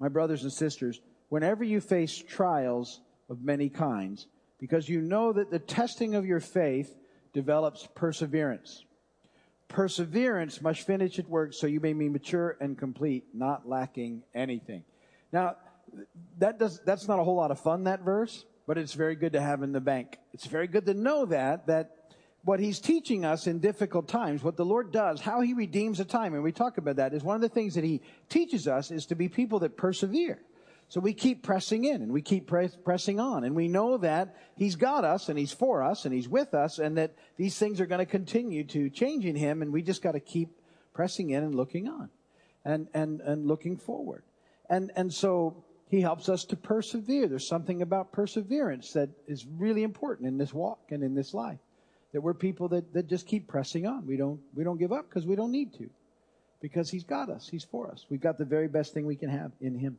my 0.00 0.08
brothers 0.08 0.42
and 0.42 0.52
sisters, 0.52 1.00
whenever 1.28 1.64
you 1.64 1.80
face 1.80 2.16
trials 2.16 3.00
of 3.28 3.42
many 3.42 3.68
kinds, 3.68 4.26
because 4.58 4.88
you 4.88 5.00
know 5.00 5.32
that 5.32 5.50
the 5.50 5.58
testing 5.58 6.14
of 6.14 6.26
your 6.26 6.40
faith 6.40 6.96
develops 7.32 7.88
perseverance. 7.94 8.84
Perseverance 9.68 10.60
must 10.60 10.86
finish 10.86 11.18
its 11.18 11.28
work 11.28 11.52
so 11.52 11.66
you 11.66 11.80
may 11.80 11.92
be 11.92 12.08
mature 12.08 12.56
and 12.60 12.78
complete, 12.78 13.24
not 13.34 13.68
lacking 13.68 14.22
anything. 14.34 14.84
Now, 15.32 15.56
that 16.38 16.58
does, 16.58 16.80
that's 16.84 17.08
not 17.08 17.18
a 17.18 17.24
whole 17.24 17.36
lot 17.36 17.50
of 17.50 17.60
fun, 17.60 17.84
that 17.84 18.02
verse, 18.02 18.44
but 18.66 18.78
it's 18.78 18.94
very 18.94 19.16
good 19.16 19.32
to 19.32 19.40
have 19.40 19.62
in 19.62 19.72
the 19.72 19.80
bank. 19.80 20.18
It's 20.32 20.46
very 20.46 20.68
good 20.68 20.86
to 20.86 20.94
know 20.94 21.26
that, 21.26 21.66
that 21.66 21.96
what 22.44 22.60
he's 22.60 22.78
teaching 22.78 23.24
us 23.24 23.46
in 23.46 23.58
difficult 23.58 24.06
times, 24.06 24.42
what 24.42 24.56
the 24.56 24.64
Lord 24.64 24.92
does, 24.92 25.20
how 25.20 25.40
he 25.40 25.54
redeems 25.54 25.98
a 25.98 26.04
time, 26.04 26.34
and 26.34 26.42
we 26.42 26.52
talk 26.52 26.76
about 26.76 26.96
that, 26.96 27.14
is 27.14 27.24
one 27.24 27.36
of 27.36 27.40
the 27.40 27.48
things 27.48 27.74
that 27.74 27.84
he 27.84 28.02
teaches 28.28 28.68
us 28.68 28.90
is 28.90 29.06
to 29.06 29.14
be 29.14 29.28
people 29.28 29.60
that 29.60 29.76
persevere. 29.76 30.40
So 30.88 31.00
we 31.00 31.14
keep 31.14 31.42
pressing 31.42 31.86
in 31.86 32.02
and 32.02 32.12
we 32.12 32.20
keep 32.20 32.46
press, 32.46 32.76
pressing 32.84 33.18
on 33.18 33.44
and 33.44 33.56
we 33.56 33.68
know 33.68 33.96
that 33.96 34.36
he's 34.56 34.76
got 34.76 35.02
us 35.04 35.30
and 35.30 35.38
he's 35.38 35.50
for 35.50 35.82
us 35.82 36.04
and 36.04 36.14
he's 36.14 36.28
with 36.28 36.52
us 36.52 36.78
and 36.78 36.98
that 36.98 37.14
these 37.38 37.58
things 37.58 37.80
are 37.80 37.86
going 37.86 38.00
to 38.00 38.06
continue 38.06 38.64
to 38.64 38.90
change 38.90 39.24
in 39.24 39.34
him 39.34 39.62
and 39.62 39.72
we 39.72 39.80
just 39.80 40.02
got 40.02 40.12
to 40.12 40.20
keep 40.20 40.50
pressing 40.92 41.30
in 41.30 41.42
and 41.42 41.54
looking 41.54 41.88
on 41.88 42.10
and, 42.66 42.86
and, 42.92 43.22
and 43.22 43.46
looking 43.46 43.78
forward. 43.78 44.24
And, 44.68 44.92
and 44.94 45.12
so 45.12 45.64
he 45.88 46.02
helps 46.02 46.28
us 46.28 46.44
to 46.44 46.56
persevere. 46.56 47.28
There's 47.28 47.48
something 47.48 47.80
about 47.80 48.12
perseverance 48.12 48.92
that 48.92 49.08
is 49.26 49.46
really 49.46 49.84
important 49.84 50.28
in 50.28 50.36
this 50.36 50.52
walk 50.52 50.80
and 50.90 51.02
in 51.02 51.14
this 51.14 51.32
life 51.32 51.58
that 52.14 52.20
we're 52.20 52.32
people 52.32 52.68
that, 52.68 52.94
that 52.94 53.08
just 53.08 53.26
keep 53.26 53.48
pressing 53.48 53.86
on. 53.86 54.06
We 54.06 54.16
don't, 54.16 54.40
we 54.54 54.62
don't 54.62 54.78
give 54.78 54.92
up 54.92 55.08
because 55.08 55.26
we 55.26 55.34
don't 55.34 55.50
need 55.50 55.74
to. 55.74 55.90
Because 56.62 56.88
He's 56.88 57.02
got 57.02 57.28
us. 57.28 57.48
He's 57.48 57.64
for 57.64 57.90
us. 57.90 58.06
We've 58.08 58.20
got 58.20 58.38
the 58.38 58.44
very 58.44 58.68
best 58.68 58.94
thing 58.94 59.04
we 59.04 59.16
can 59.16 59.28
have 59.28 59.50
in 59.60 59.76
Him. 59.76 59.98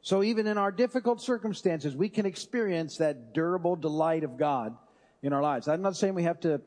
So 0.00 0.22
even 0.22 0.46
in 0.46 0.58
our 0.58 0.70
difficult 0.70 1.20
circumstances, 1.20 1.96
we 1.96 2.08
can 2.08 2.24
experience 2.24 2.98
that 2.98 3.34
durable 3.34 3.74
delight 3.74 4.22
of 4.22 4.38
God 4.38 4.76
in 5.22 5.32
our 5.32 5.42
lives. 5.42 5.66
I'm 5.66 5.82
not 5.82 5.96
saying 5.96 6.14
we 6.14 6.22
have 6.22 6.38
to, 6.40 6.60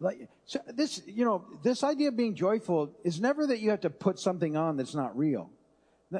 like, 0.00 0.30
so 0.46 0.60
this, 0.74 1.02
you 1.06 1.26
know, 1.26 1.44
this 1.62 1.84
idea 1.84 2.08
of 2.08 2.16
being 2.16 2.34
joyful 2.34 2.90
is 3.04 3.20
never 3.20 3.46
that 3.48 3.60
you 3.60 3.68
have 3.68 3.82
to 3.82 3.90
put 3.90 4.18
something 4.18 4.56
on 4.56 4.78
that's 4.78 4.94
not 4.94 5.16
real. 5.16 5.50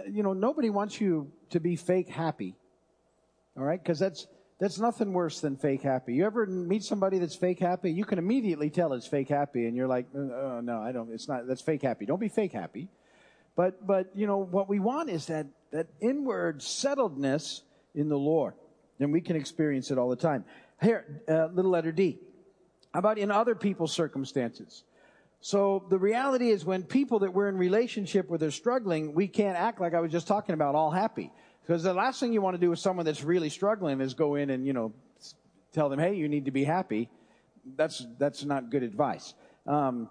You 0.07 0.23
know, 0.23 0.35
nobody 0.35 0.69
wants 0.69 1.01
you 1.01 1.33
to 1.51 1.61
be 1.61 1.77
fake 1.77 2.11
happy. 2.11 2.55
All 3.57 3.65
right? 3.65 3.83
Because 3.83 3.99
that's, 3.99 4.27
that's 4.59 4.79
nothing 4.79 5.13
worse 5.13 5.41
than 5.41 5.57
fake 5.57 5.83
happy. 5.83 6.15
You 6.15 6.27
ever 6.27 6.47
meet 6.47 6.83
somebody 6.83 7.19
that's 7.19 7.37
fake 7.37 7.61
happy? 7.61 7.93
You 7.93 8.05
can 8.05 8.19
immediately 8.19 8.71
tell 8.71 8.93
it's 8.93 9.07
fake 9.07 9.29
happy, 9.29 9.67
and 9.67 9.77
you're 9.77 9.87
like, 9.87 10.07
oh, 10.15 10.61
no, 10.63 10.83
I 10.83 10.91
don't. 10.91 11.13
It's 11.13 11.29
not. 11.29 11.47
That's 11.47 11.61
fake 11.63 11.83
happy. 11.83 12.07
Don't 12.07 12.21
be 12.21 12.29
fake 12.29 12.53
happy. 12.53 12.89
But 13.55 13.87
but 13.87 14.11
you 14.15 14.27
know 14.27 14.39
what 14.39 14.69
we 14.69 14.79
want 14.79 15.11
is 15.11 15.27
that 15.27 15.47
that 15.71 15.89
inward 16.01 16.61
settledness 16.61 17.63
in 17.95 18.09
the 18.09 18.19
Lord, 18.19 18.55
and 19.01 19.13
we 19.13 19.21
can 19.21 19.37
experience 19.37 19.91
it 19.91 19.99
all 19.99 20.09
the 20.09 20.17
time. 20.17 20.45
Here, 20.81 21.23
uh, 21.29 21.47
little 21.47 21.71
letter 21.71 21.93
D. 21.93 22.19
How 22.93 23.01
about 23.01 23.19
in 23.19 23.31
other 23.31 23.55
people's 23.55 23.93
circumstances? 23.93 24.85
So 25.41 25.85
the 25.89 25.99
reality 25.99 26.51
is 26.51 26.65
when 26.65 26.83
people 26.83 27.21
that 27.21 27.33
we're 27.33 27.49
in 27.49 27.57
relationship 27.57 28.29
with 28.29 28.43
are 28.43 28.51
struggling, 28.51 29.15
we 29.15 29.29
can't 29.29 29.57
act 29.57 29.81
like 29.81 29.95
I 29.95 30.01
was 30.01 30.11
just 30.11 30.27
talking 30.27 30.53
about 30.53 30.75
all 30.75 30.91
happy. 30.91 31.31
Because 31.69 31.83
the 31.83 31.93
last 31.93 32.19
thing 32.19 32.33
you 32.33 32.41
want 32.41 32.55
to 32.55 32.59
do 32.59 32.71
with 32.71 32.79
someone 32.79 33.05
that's 33.05 33.23
really 33.23 33.51
struggling 33.51 34.01
is 34.01 34.15
go 34.15 34.37
in 34.37 34.49
and, 34.49 34.67
you 34.67 34.73
know, 34.73 34.95
tell 35.71 35.91
them, 35.91 35.99
hey, 35.99 36.15
you 36.15 36.27
need 36.27 36.47
to 36.47 36.51
be 36.51 36.65
happy. 36.65 37.11
That's, 37.77 38.07
that's 38.19 38.43
not 38.43 38.71
good 38.71 38.83
advice. 38.83 39.35
Um, 39.67 40.09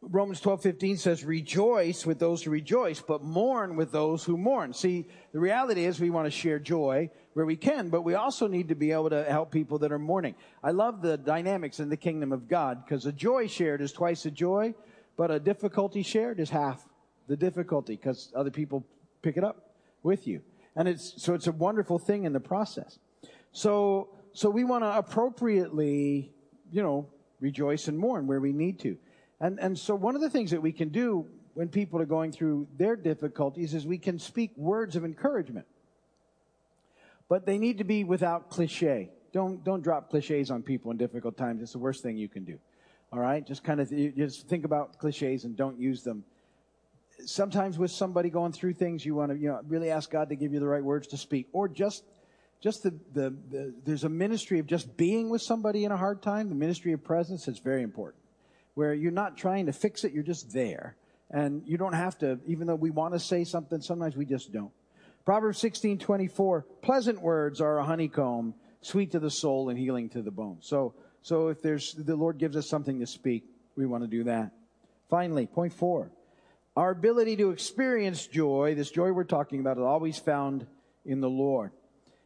Romans 0.00 0.40
12, 0.40 0.62
15 0.62 0.96
says, 0.96 1.22
rejoice 1.22 2.06
with 2.06 2.18
those 2.18 2.42
who 2.42 2.50
rejoice, 2.50 3.02
but 3.02 3.22
mourn 3.22 3.76
with 3.76 3.92
those 3.92 4.24
who 4.24 4.38
mourn. 4.38 4.72
See, 4.72 5.06
the 5.34 5.38
reality 5.38 5.84
is 5.84 6.00
we 6.00 6.08
want 6.08 6.24
to 6.24 6.30
share 6.30 6.58
joy 6.58 7.10
where 7.34 7.44
we 7.44 7.56
can, 7.56 7.90
but 7.90 8.00
we 8.00 8.14
also 8.14 8.46
need 8.46 8.68
to 8.68 8.74
be 8.74 8.90
able 8.90 9.10
to 9.10 9.22
help 9.24 9.50
people 9.50 9.80
that 9.80 9.92
are 9.92 9.98
mourning. 9.98 10.34
I 10.62 10.70
love 10.70 11.02
the 11.02 11.18
dynamics 11.18 11.78
in 11.78 11.90
the 11.90 11.96
kingdom 11.98 12.32
of 12.32 12.48
God 12.48 12.82
because 12.82 13.04
a 13.04 13.12
joy 13.12 13.48
shared 13.48 13.82
is 13.82 13.92
twice 13.92 14.22
the 14.22 14.30
joy, 14.30 14.72
but 15.18 15.30
a 15.30 15.38
difficulty 15.38 16.02
shared 16.02 16.40
is 16.40 16.48
half 16.48 16.88
the 17.26 17.36
difficulty 17.36 17.96
because 17.96 18.32
other 18.34 18.50
people 18.50 18.86
pick 19.20 19.36
it 19.36 19.44
up 19.44 19.74
with 20.02 20.26
you. 20.26 20.40
And 20.76 20.88
it's, 20.88 21.22
so 21.22 21.34
it's 21.34 21.46
a 21.46 21.52
wonderful 21.52 21.98
thing 21.98 22.24
in 22.24 22.32
the 22.32 22.40
process. 22.40 22.98
So, 23.52 24.08
so 24.32 24.50
we 24.50 24.64
want 24.64 24.82
to 24.82 24.96
appropriately, 24.96 26.32
you 26.72 26.82
know, 26.82 27.06
rejoice 27.40 27.88
and 27.88 27.98
mourn 27.98 28.26
where 28.26 28.40
we 28.40 28.52
need 28.52 28.80
to. 28.80 28.96
And, 29.40 29.58
and 29.60 29.78
so 29.78 29.94
one 29.94 30.14
of 30.14 30.20
the 30.20 30.30
things 30.30 30.50
that 30.50 30.60
we 30.60 30.72
can 30.72 30.88
do 30.88 31.26
when 31.54 31.68
people 31.68 32.00
are 32.00 32.06
going 32.06 32.32
through 32.32 32.66
their 32.76 32.96
difficulties 32.96 33.74
is 33.74 33.86
we 33.86 33.98
can 33.98 34.18
speak 34.18 34.50
words 34.56 34.96
of 34.96 35.04
encouragement. 35.04 35.66
But 37.28 37.46
they 37.46 37.58
need 37.58 37.78
to 37.78 37.84
be 37.84 38.04
without 38.04 38.50
cliche. 38.50 39.10
Don't, 39.32 39.64
don't 39.64 39.82
drop 39.82 40.10
cliches 40.10 40.50
on 40.50 40.62
people 40.62 40.90
in 40.90 40.96
difficult 40.96 41.36
times. 41.36 41.62
It's 41.62 41.72
the 41.72 41.78
worst 41.78 42.02
thing 42.02 42.16
you 42.16 42.28
can 42.28 42.44
do. 42.44 42.58
All 43.12 43.18
right? 43.18 43.46
Just 43.46 43.62
kind 43.64 43.80
of, 43.80 43.90
just 43.90 44.48
think 44.48 44.64
about 44.64 44.98
cliches 44.98 45.44
and 45.44 45.56
don't 45.56 45.78
use 45.78 46.02
them. 46.02 46.24
Sometimes 47.26 47.78
with 47.78 47.90
somebody 47.90 48.30
going 48.30 48.52
through 48.52 48.74
things, 48.74 49.04
you 49.04 49.14
want 49.14 49.32
to, 49.32 49.38
you 49.38 49.48
know, 49.48 49.60
really 49.66 49.90
ask 49.90 50.10
God 50.10 50.28
to 50.28 50.36
give 50.36 50.52
you 50.52 50.60
the 50.60 50.66
right 50.66 50.84
words 50.84 51.06
to 51.08 51.16
speak. 51.16 51.48
Or 51.52 51.68
just, 51.68 52.04
just 52.60 52.82
the, 52.82 52.90
the, 53.12 53.30
the 53.50 53.74
there's 53.84 54.04
a 54.04 54.08
ministry 54.08 54.58
of 54.58 54.66
just 54.66 54.96
being 54.96 55.30
with 55.30 55.42
somebody 55.42 55.84
in 55.84 55.92
a 55.92 55.96
hard 55.96 56.22
time. 56.22 56.48
The 56.48 56.54
ministry 56.54 56.92
of 56.92 57.02
presence 57.02 57.48
is 57.48 57.58
very 57.58 57.82
important 57.82 58.24
where 58.74 58.92
you're 58.92 59.12
not 59.12 59.36
trying 59.36 59.66
to 59.66 59.72
fix 59.72 60.04
it, 60.04 60.12
you're 60.12 60.22
just 60.22 60.52
there. 60.52 60.96
And 61.30 61.62
you 61.66 61.78
don't 61.78 61.94
have 61.94 62.18
to, 62.18 62.38
even 62.46 62.66
though 62.66 62.74
we 62.74 62.90
want 62.90 63.14
to 63.14 63.20
say 63.20 63.44
something, 63.44 63.80
sometimes 63.80 64.16
we 64.16 64.24
just 64.24 64.52
don't. 64.52 64.70
Proverbs 65.24 65.58
16, 65.58 65.98
24, 65.98 66.66
pleasant 66.82 67.20
words 67.20 67.60
are 67.60 67.78
a 67.78 67.84
honeycomb, 67.84 68.54
sweet 68.82 69.12
to 69.12 69.18
the 69.18 69.30
soul 69.30 69.70
and 69.70 69.78
healing 69.78 70.10
to 70.10 70.22
the 70.22 70.30
bone. 70.30 70.58
So, 70.60 70.94
so 71.22 71.48
if 71.48 71.62
there's, 71.62 71.94
the 71.94 72.14
Lord 72.14 72.38
gives 72.38 72.56
us 72.56 72.68
something 72.68 73.00
to 73.00 73.06
speak, 73.06 73.44
we 73.76 73.86
want 73.86 74.04
to 74.04 74.08
do 74.08 74.24
that. 74.24 74.52
Finally, 75.08 75.46
point 75.46 75.72
four, 75.72 76.10
our 76.76 76.90
ability 76.90 77.36
to 77.36 77.50
experience 77.50 78.26
joy, 78.26 78.74
this 78.74 78.90
joy 78.90 79.12
we're 79.12 79.24
talking 79.24 79.60
about, 79.60 79.76
is 79.76 79.84
always 79.84 80.18
found 80.18 80.66
in 81.04 81.20
the 81.20 81.30
Lord. 81.30 81.72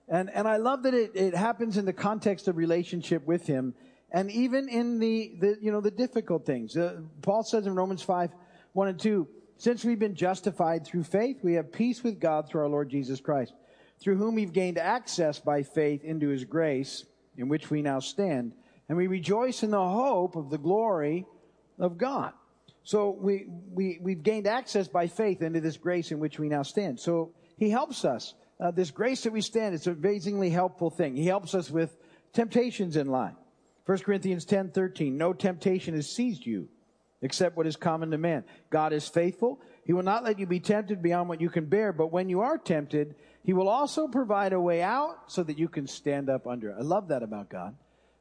And, 0.09 0.31
and 0.31 0.49
I 0.49 0.57
love 0.57 0.85
that 0.85 0.95
it, 0.95 1.13
it 1.15 1.35
happens 1.35 1.77
in 1.77 1.85
the 1.85 1.93
context 1.93 2.49
of 2.49 2.57
relationship 2.57 3.27
with 3.27 3.47
Him 3.47 3.75
and 4.11 4.31
even 4.31 4.69
in 4.69 4.99
the, 4.99 5.35
the 5.39 5.59
you 5.61 5.71
know, 5.71 5.81
the 5.81 5.91
difficult 5.91 6.47
things. 6.47 6.77
Uh, 6.77 7.01
Paul 7.23 7.43
says 7.43 7.67
in 7.67 7.75
Romans 7.75 8.03
5, 8.03 8.31
1 8.73 8.89
and 8.89 8.99
2, 8.99 9.29
since 9.59 9.85
we've 9.85 9.99
been 9.99 10.15
justified 10.15 10.87
through 10.87 11.05
faith, 11.05 11.39
we 11.43 11.55
have 11.55 11.73
peace 11.73 12.03
with 12.03 12.21
God 12.21 12.49
through 12.49 12.63
our 12.63 12.69
Lord 12.69 12.89
Jesus 12.89 13.21
Christ, 13.21 13.53
through 14.01 14.17
whom 14.17 14.35
we've 14.35 14.53
gained 14.53 14.79
access 14.79 15.39
by 15.41 15.63
faith 15.63 16.05
into 16.05 16.29
his 16.29 16.45
grace, 16.45 17.05
in 17.37 17.49
which 17.49 17.71
we 17.71 17.83
now 17.83 17.99
stand. 17.99 18.55
And 18.89 18.97
we 18.97 19.09
rejoice 19.09 19.63
in 19.63 19.71
the 19.71 19.89
hope 19.89 20.37
of 20.37 20.49
the 20.49 20.59
glory 20.59 21.27
of 21.79 21.99
God. 21.99 22.33
So 22.89 23.11
we, 23.21 23.45
we, 23.71 23.99
we've 24.01 24.23
gained 24.23 24.47
access 24.47 24.89
by 24.89 25.09
faith 25.09 25.43
into 25.43 25.61
this 25.61 25.77
grace 25.77 26.11
in 26.11 26.21
which 26.21 26.39
we 26.39 26.49
now 26.49 26.63
stand. 26.63 26.99
So 26.99 27.35
he 27.59 27.69
helps 27.69 28.03
us. 28.07 28.33
Uh, 28.59 28.71
this 28.71 28.91
grace 28.91 29.25
that 29.25 29.33
we 29.35 29.43
stand, 29.43 29.75
it's 29.75 29.87
an 29.87 29.93
amazingly 29.93 30.49
helpful 30.49 30.89
thing. 30.89 31.15
He 31.15 31.27
helps 31.27 31.55
us 31.55 31.71
with 31.71 31.95
temptations 32.33 32.97
in 32.97 33.07
life. 33.07 33.35
1 33.85 33.99
Corinthians 33.99 34.47
10 34.47 34.71
13, 34.71 35.19
no 35.19 35.35
temptation 35.35 35.97
has 35.97 36.11
seized 36.11 36.47
you 36.47 36.71
except 37.21 37.59
what 37.59 37.67
is 37.67 37.77
common 37.77 38.11
to 38.13 38.17
man. 38.17 38.43
God 38.71 38.95
is 38.95 39.07
faithful. 39.07 39.61
He 39.85 39.93
will 39.93 40.03
not 40.03 40.25
let 40.25 40.39
you 40.39 40.47
be 40.47 40.59
tempted 40.59 41.03
beyond 41.03 41.29
what 41.29 41.43
you 41.43 41.51
can 41.51 41.67
bear, 41.67 41.93
but 41.93 42.11
when 42.11 42.31
you 42.31 42.41
are 42.41 42.57
tempted, 42.57 43.17
He 43.43 43.53
will 43.53 43.69
also 43.69 44.09
provide 44.09 44.55
a 44.55 44.61
way 44.61 44.81
out 44.81 45.31
so 45.31 45.43
that 45.43 45.59
you 45.59 45.69
can 45.69 45.87
stand 45.87 46.31
up 46.31 46.47
under 46.47 46.71
it. 46.71 46.77
I 46.79 46.83
love 46.85 47.09
that 47.09 47.23
about 47.23 47.51
God. 47.51 47.77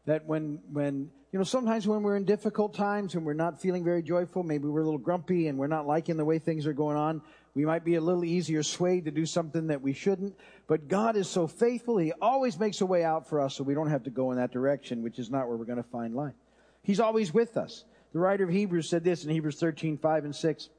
That 0.08 0.26
when, 0.26 0.60
when, 0.72 1.12
you 1.32 1.38
know, 1.38 1.44
sometimes 1.44 1.88
when 1.88 2.02
we're 2.02 2.16
in 2.16 2.26
difficult 2.26 2.74
times 2.74 3.14
and 3.14 3.26
we're 3.26 3.34
not 3.34 3.62
feeling 3.62 3.84
very 3.84 4.02
joyful, 4.02 4.42
maybe 4.42 4.68
we're 4.68 4.82
a 4.82 4.86
little 4.86 4.98
grumpy 4.98 5.48
and 5.48 5.58
we're 5.60 5.68
not 5.68 5.86
liking 5.86 6.18
the 6.18 6.26
way 6.26 6.40
things 6.40 6.66
are 6.66 6.74
going 6.74 6.98
on, 6.98 7.22
we 7.54 7.66
might 7.66 7.84
be 7.84 7.96
a 7.96 8.02
little 8.02 8.24
easier 8.24 8.64
swayed 8.64 9.06
to 9.06 9.12
do 9.12 9.26
something 9.26 9.68
that 9.68 9.82
we 9.82 9.94
shouldn't. 9.94 10.36
But 10.66 10.88
God 10.88 11.16
is 11.16 11.28
so 11.28 11.46
faithful. 11.46 11.98
He 11.98 12.14
always 12.22 12.58
makes 12.58 12.82
a 12.82 12.86
way 12.86 13.04
out 13.04 13.28
for 13.28 13.40
us 13.40 13.56
so 13.56 13.64
we 13.64 13.74
don't 13.74 13.90
have 13.90 14.04
to 14.04 14.10
go 14.10 14.32
in 14.32 14.38
that 14.38 14.52
direction, 14.52 15.04
which 15.04 15.20
is 15.20 15.30
not 15.30 15.48
where 15.48 15.58
we're 15.58 15.66
going 15.66 15.84
to 15.84 15.90
find 15.90 16.16
life. 16.16 16.36
He's 16.84 17.00
always 17.00 17.34
with 17.34 17.58
us. 17.58 17.84
The 18.14 18.20
writer 18.20 18.46
of 18.46 18.50
Hebrews 18.50 18.90
said 18.90 19.04
this 19.04 19.26
in 19.26 19.30
Hebrews 19.30 19.60
13, 19.60 19.98
5 19.98 20.26
and 20.26 20.36
6. 20.36 20.70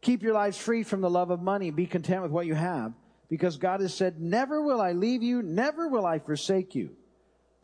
Keep 0.00 0.22
your 0.22 0.32
lives 0.32 0.56
free 0.56 0.82
from 0.82 1.02
the 1.02 1.10
love 1.10 1.30
of 1.30 1.42
money. 1.42 1.70
Be 1.70 1.86
content 1.86 2.22
with 2.22 2.30
what 2.30 2.46
you 2.46 2.54
have 2.54 2.94
because 3.28 3.58
God 3.58 3.80
has 3.80 3.92
said, 3.92 4.20
never 4.20 4.62
will 4.62 4.80
I 4.80 4.92
leave 4.92 5.22
you. 5.22 5.42
Never 5.42 5.88
will 5.88 6.06
I 6.06 6.18
forsake 6.18 6.74
you. 6.74 6.96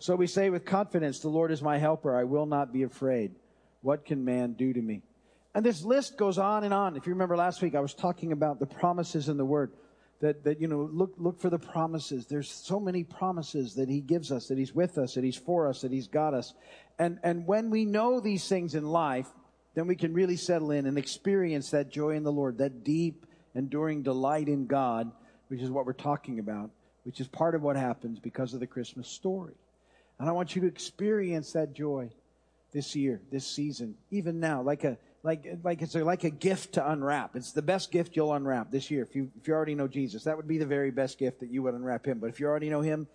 So 0.02 0.16
we 0.16 0.26
say 0.26 0.50
with 0.50 0.64
confidence, 0.64 1.20
the 1.20 1.28
Lord 1.28 1.52
is 1.52 1.62
my 1.62 1.78
helper. 1.78 2.16
I 2.16 2.24
will 2.24 2.44
not 2.44 2.72
be 2.72 2.82
afraid. 2.82 3.36
What 3.82 4.04
can 4.04 4.24
man 4.24 4.54
do 4.54 4.72
to 4.72 4.82
me? 4.82 5.02
And 5.54 5.64
this 5.64 5.84
list 5.84 6.16
goes 6.16 6.38
on 6.38 6.64
and 6.64 6.74
on. 6.74 6.96
If 6.96 7.06
you 7.06 7.12
remember 7.12 7.36
last 7.36 7.62
week, 7.62 7.76
I 7.76 7.80
was 7.80 7.94
talking 7.94 8.32
about 8.32 8.58
the 8.58 8.66
promises 8.66 9.28
in 9.28 9.36
the 9.36 9.44
Word. 9.44 9.70
That, 10.20 10.42
that, 10.42 10.60
you 10.60 10.66
know, 10.66 10.90
look, 10.92 11.14
look 11.18 11.40
for 11.40 11.50
the 11.50 11.58
promises. 11.60 12.26
There's 12.26 12.50
so 12.50 12.80
many 12.80 13.04
promises 13.04 13.76
that 13.76 13.88
He 13.88 14.00
gives 14.00 14.32
us, 14.32 14.48
that 14.48 14.58
He's 14.58 14.74
with 14.74 14.98
us, 14.98 15.14
that 15.14 15.22
He's 15.22 15.36
for 15.36 15.68
us, 15.68 15.82
that 15.82 15.92
He's 15.92 16.08
got 16.08 16.34
us. 16.34 16.52
And, 16.98 17.20
and 17.22 17.46
when 17.46 17.70
we 17.70 17.84
know 17.84 18.18
these 18.18 18.48
things 18.48 18.74
in 18.74 18.84
life, 18.84 19.28
then 19.76 19.86
we 19.86 19.94
can 19.94 20.12
really 20.12 20.36
settle 20.36 20.72
in 20.72 20.86
and 20.86 20.98
experience 20.98 21.70
that 21.70 21.90
joy 21.92 22.16
in 22.16 22.24
the 22.24 22.32
Lord, 22.32 22.58
that 22.58 22.82
deep, 22.82 23.24
enduring 23.54 24.02
delight 24.02 24.48
in 24.48 24.66
God, 24.66 25.12
which 25.46 25.60
is 25.60 25.70
what 25.70 25.86
we're 25.86 25.92
talking 25.92 26.40
about, 26.40 26.70
which 27.04 27.20
is 27.20 27.28
part 27.28 27.54
of 27.54 27.62
what 27.62 27.76
happens 27.76 28.18
because 28.18 28.52
of 28.52 28.58
the 28.58 28.66
Christmas 28.66 29.06
story. 29.06 29.54
And 30.18 30.28
I 30.28 30.32
want 30.32 30.54
you 30.54 30.62
to 30.62 30.68
experience 30.68 31.52
that 31.52 31.72
joy 31.74 32.10
this 32.72 32.94
year, 32.94 33.20
this 33.30 33.46
season, 33.46 33.96
even 34.10 34.40
now, 34.40 34.62
like 34.62 34.84
a, 34.84 34.96
like 35.22 35.58
like 35.62 35.82
it's 35.82 35.94
a, 35.94 36.04
like 36.04 36.24
a 36.24 36.30
gift 36.30 36.74
to 36.74 36.90
unwrap. 36.90 37.36
It's 37.36 37.52
the 37.52 37.62
best 37.62 37.90
gift 37.92 38.16
you'll 38.16 38.32
unwrap 38.32 38.70
this 38.70 38.90
year. 38.90 39.02
If 39.02 39.14
you 39.14 39.30
if 39.40 39.46
you 39.46 39.54
already 39.54 39.74
know 39.74 39.88
Jesus, 39.88 40.24
that 40.24 40.36
would 40.36 40.48
be 40.48 40.58
the 40.58 40.66
very 40.66 40.90
best 40.90 41.18
gift 41.18 41.40
that 41.40 41.50
you 41.50 41.62
would 41.62 41.74
unwrap 41.74 42.06
him. 42.06 42.18
But 42.18 42.28
if 42.28 42.40
you 42.40 42.46
already 42.46 42.70
know 42.70 42.80
him, 42.80 43.06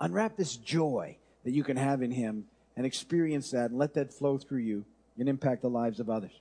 unwrap 0.00 0.36
this 0.36 0.56
joy 0.56 1.16
that 1.44 1.52
you 1.52 1.62
can 1.62 1.76
have 1.76 2.02
in 2.02 2.10
him 2.10 2.46
and 2.76 2.84
experience 2.84 3.50
that 3.50 3.70
and 3.70 3.78
let 3.78 3.94
that 3.94 4.12
flow 4.12 4.38
through 4.38 4.58
you 4.58 4.84
and 5.18 5.28
impact 5.28 5.62
the 5.62 5.70
lives 5.70 6.00
of 6.00 6.10
others. 6.10 6.32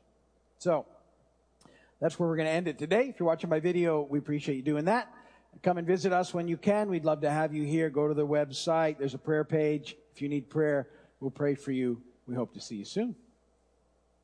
So 0.58 0.86
that's 2.00 2.18
where 2.18 2.28
we're 2.28 2.38
going 2.38 2.48
to 2.48 2.54
end 2.54 2.68
it 2.68 2.80
today. 2.80 3.10
If 3.10 3.20
you're 3.20 3.28
watching 3.28 3.50
my 3.50 3.60
video, 3.60 4.02
we 4.02 4.20
appreciate 4.20 4.56
you 4.56 4.62
doing 4.64 4.86
that. 4.86 5.14
Come 5.62 5.78
and 5.78 5.88
visit 5.88 6.12
us 6.12 6.34
when 6.34 6.48
you 6.48 6.58
can. 6.58 6.90
We'd 6.90 7.06
love 7.06 7.22
to 7.22 7.30
have 7.30 7.54
you 7.54 7.64
here. 7.64 7.90
Go 7.90 8.08
to 8.08 8.14
the 8.14 8.28
website. 8.28 8.98
There's 8.98 9.14
a 9.14 9.20
prayer 9.20 9.44
page. 9.44 9.96
If 10.14 10.22
you 10.22 10.28
need 10.28 10.50
prayer, 10.50 10.90
we'll 11.20 11.32
pray 11.32 11.56
for 11.56 11.72
you. 11.72 12.02
We 12.28 12.36
hope 12.36 12.54
to 12.54 12.62
see 12.62 12.76
you 12.76 12.86
soon. 12.86 13.16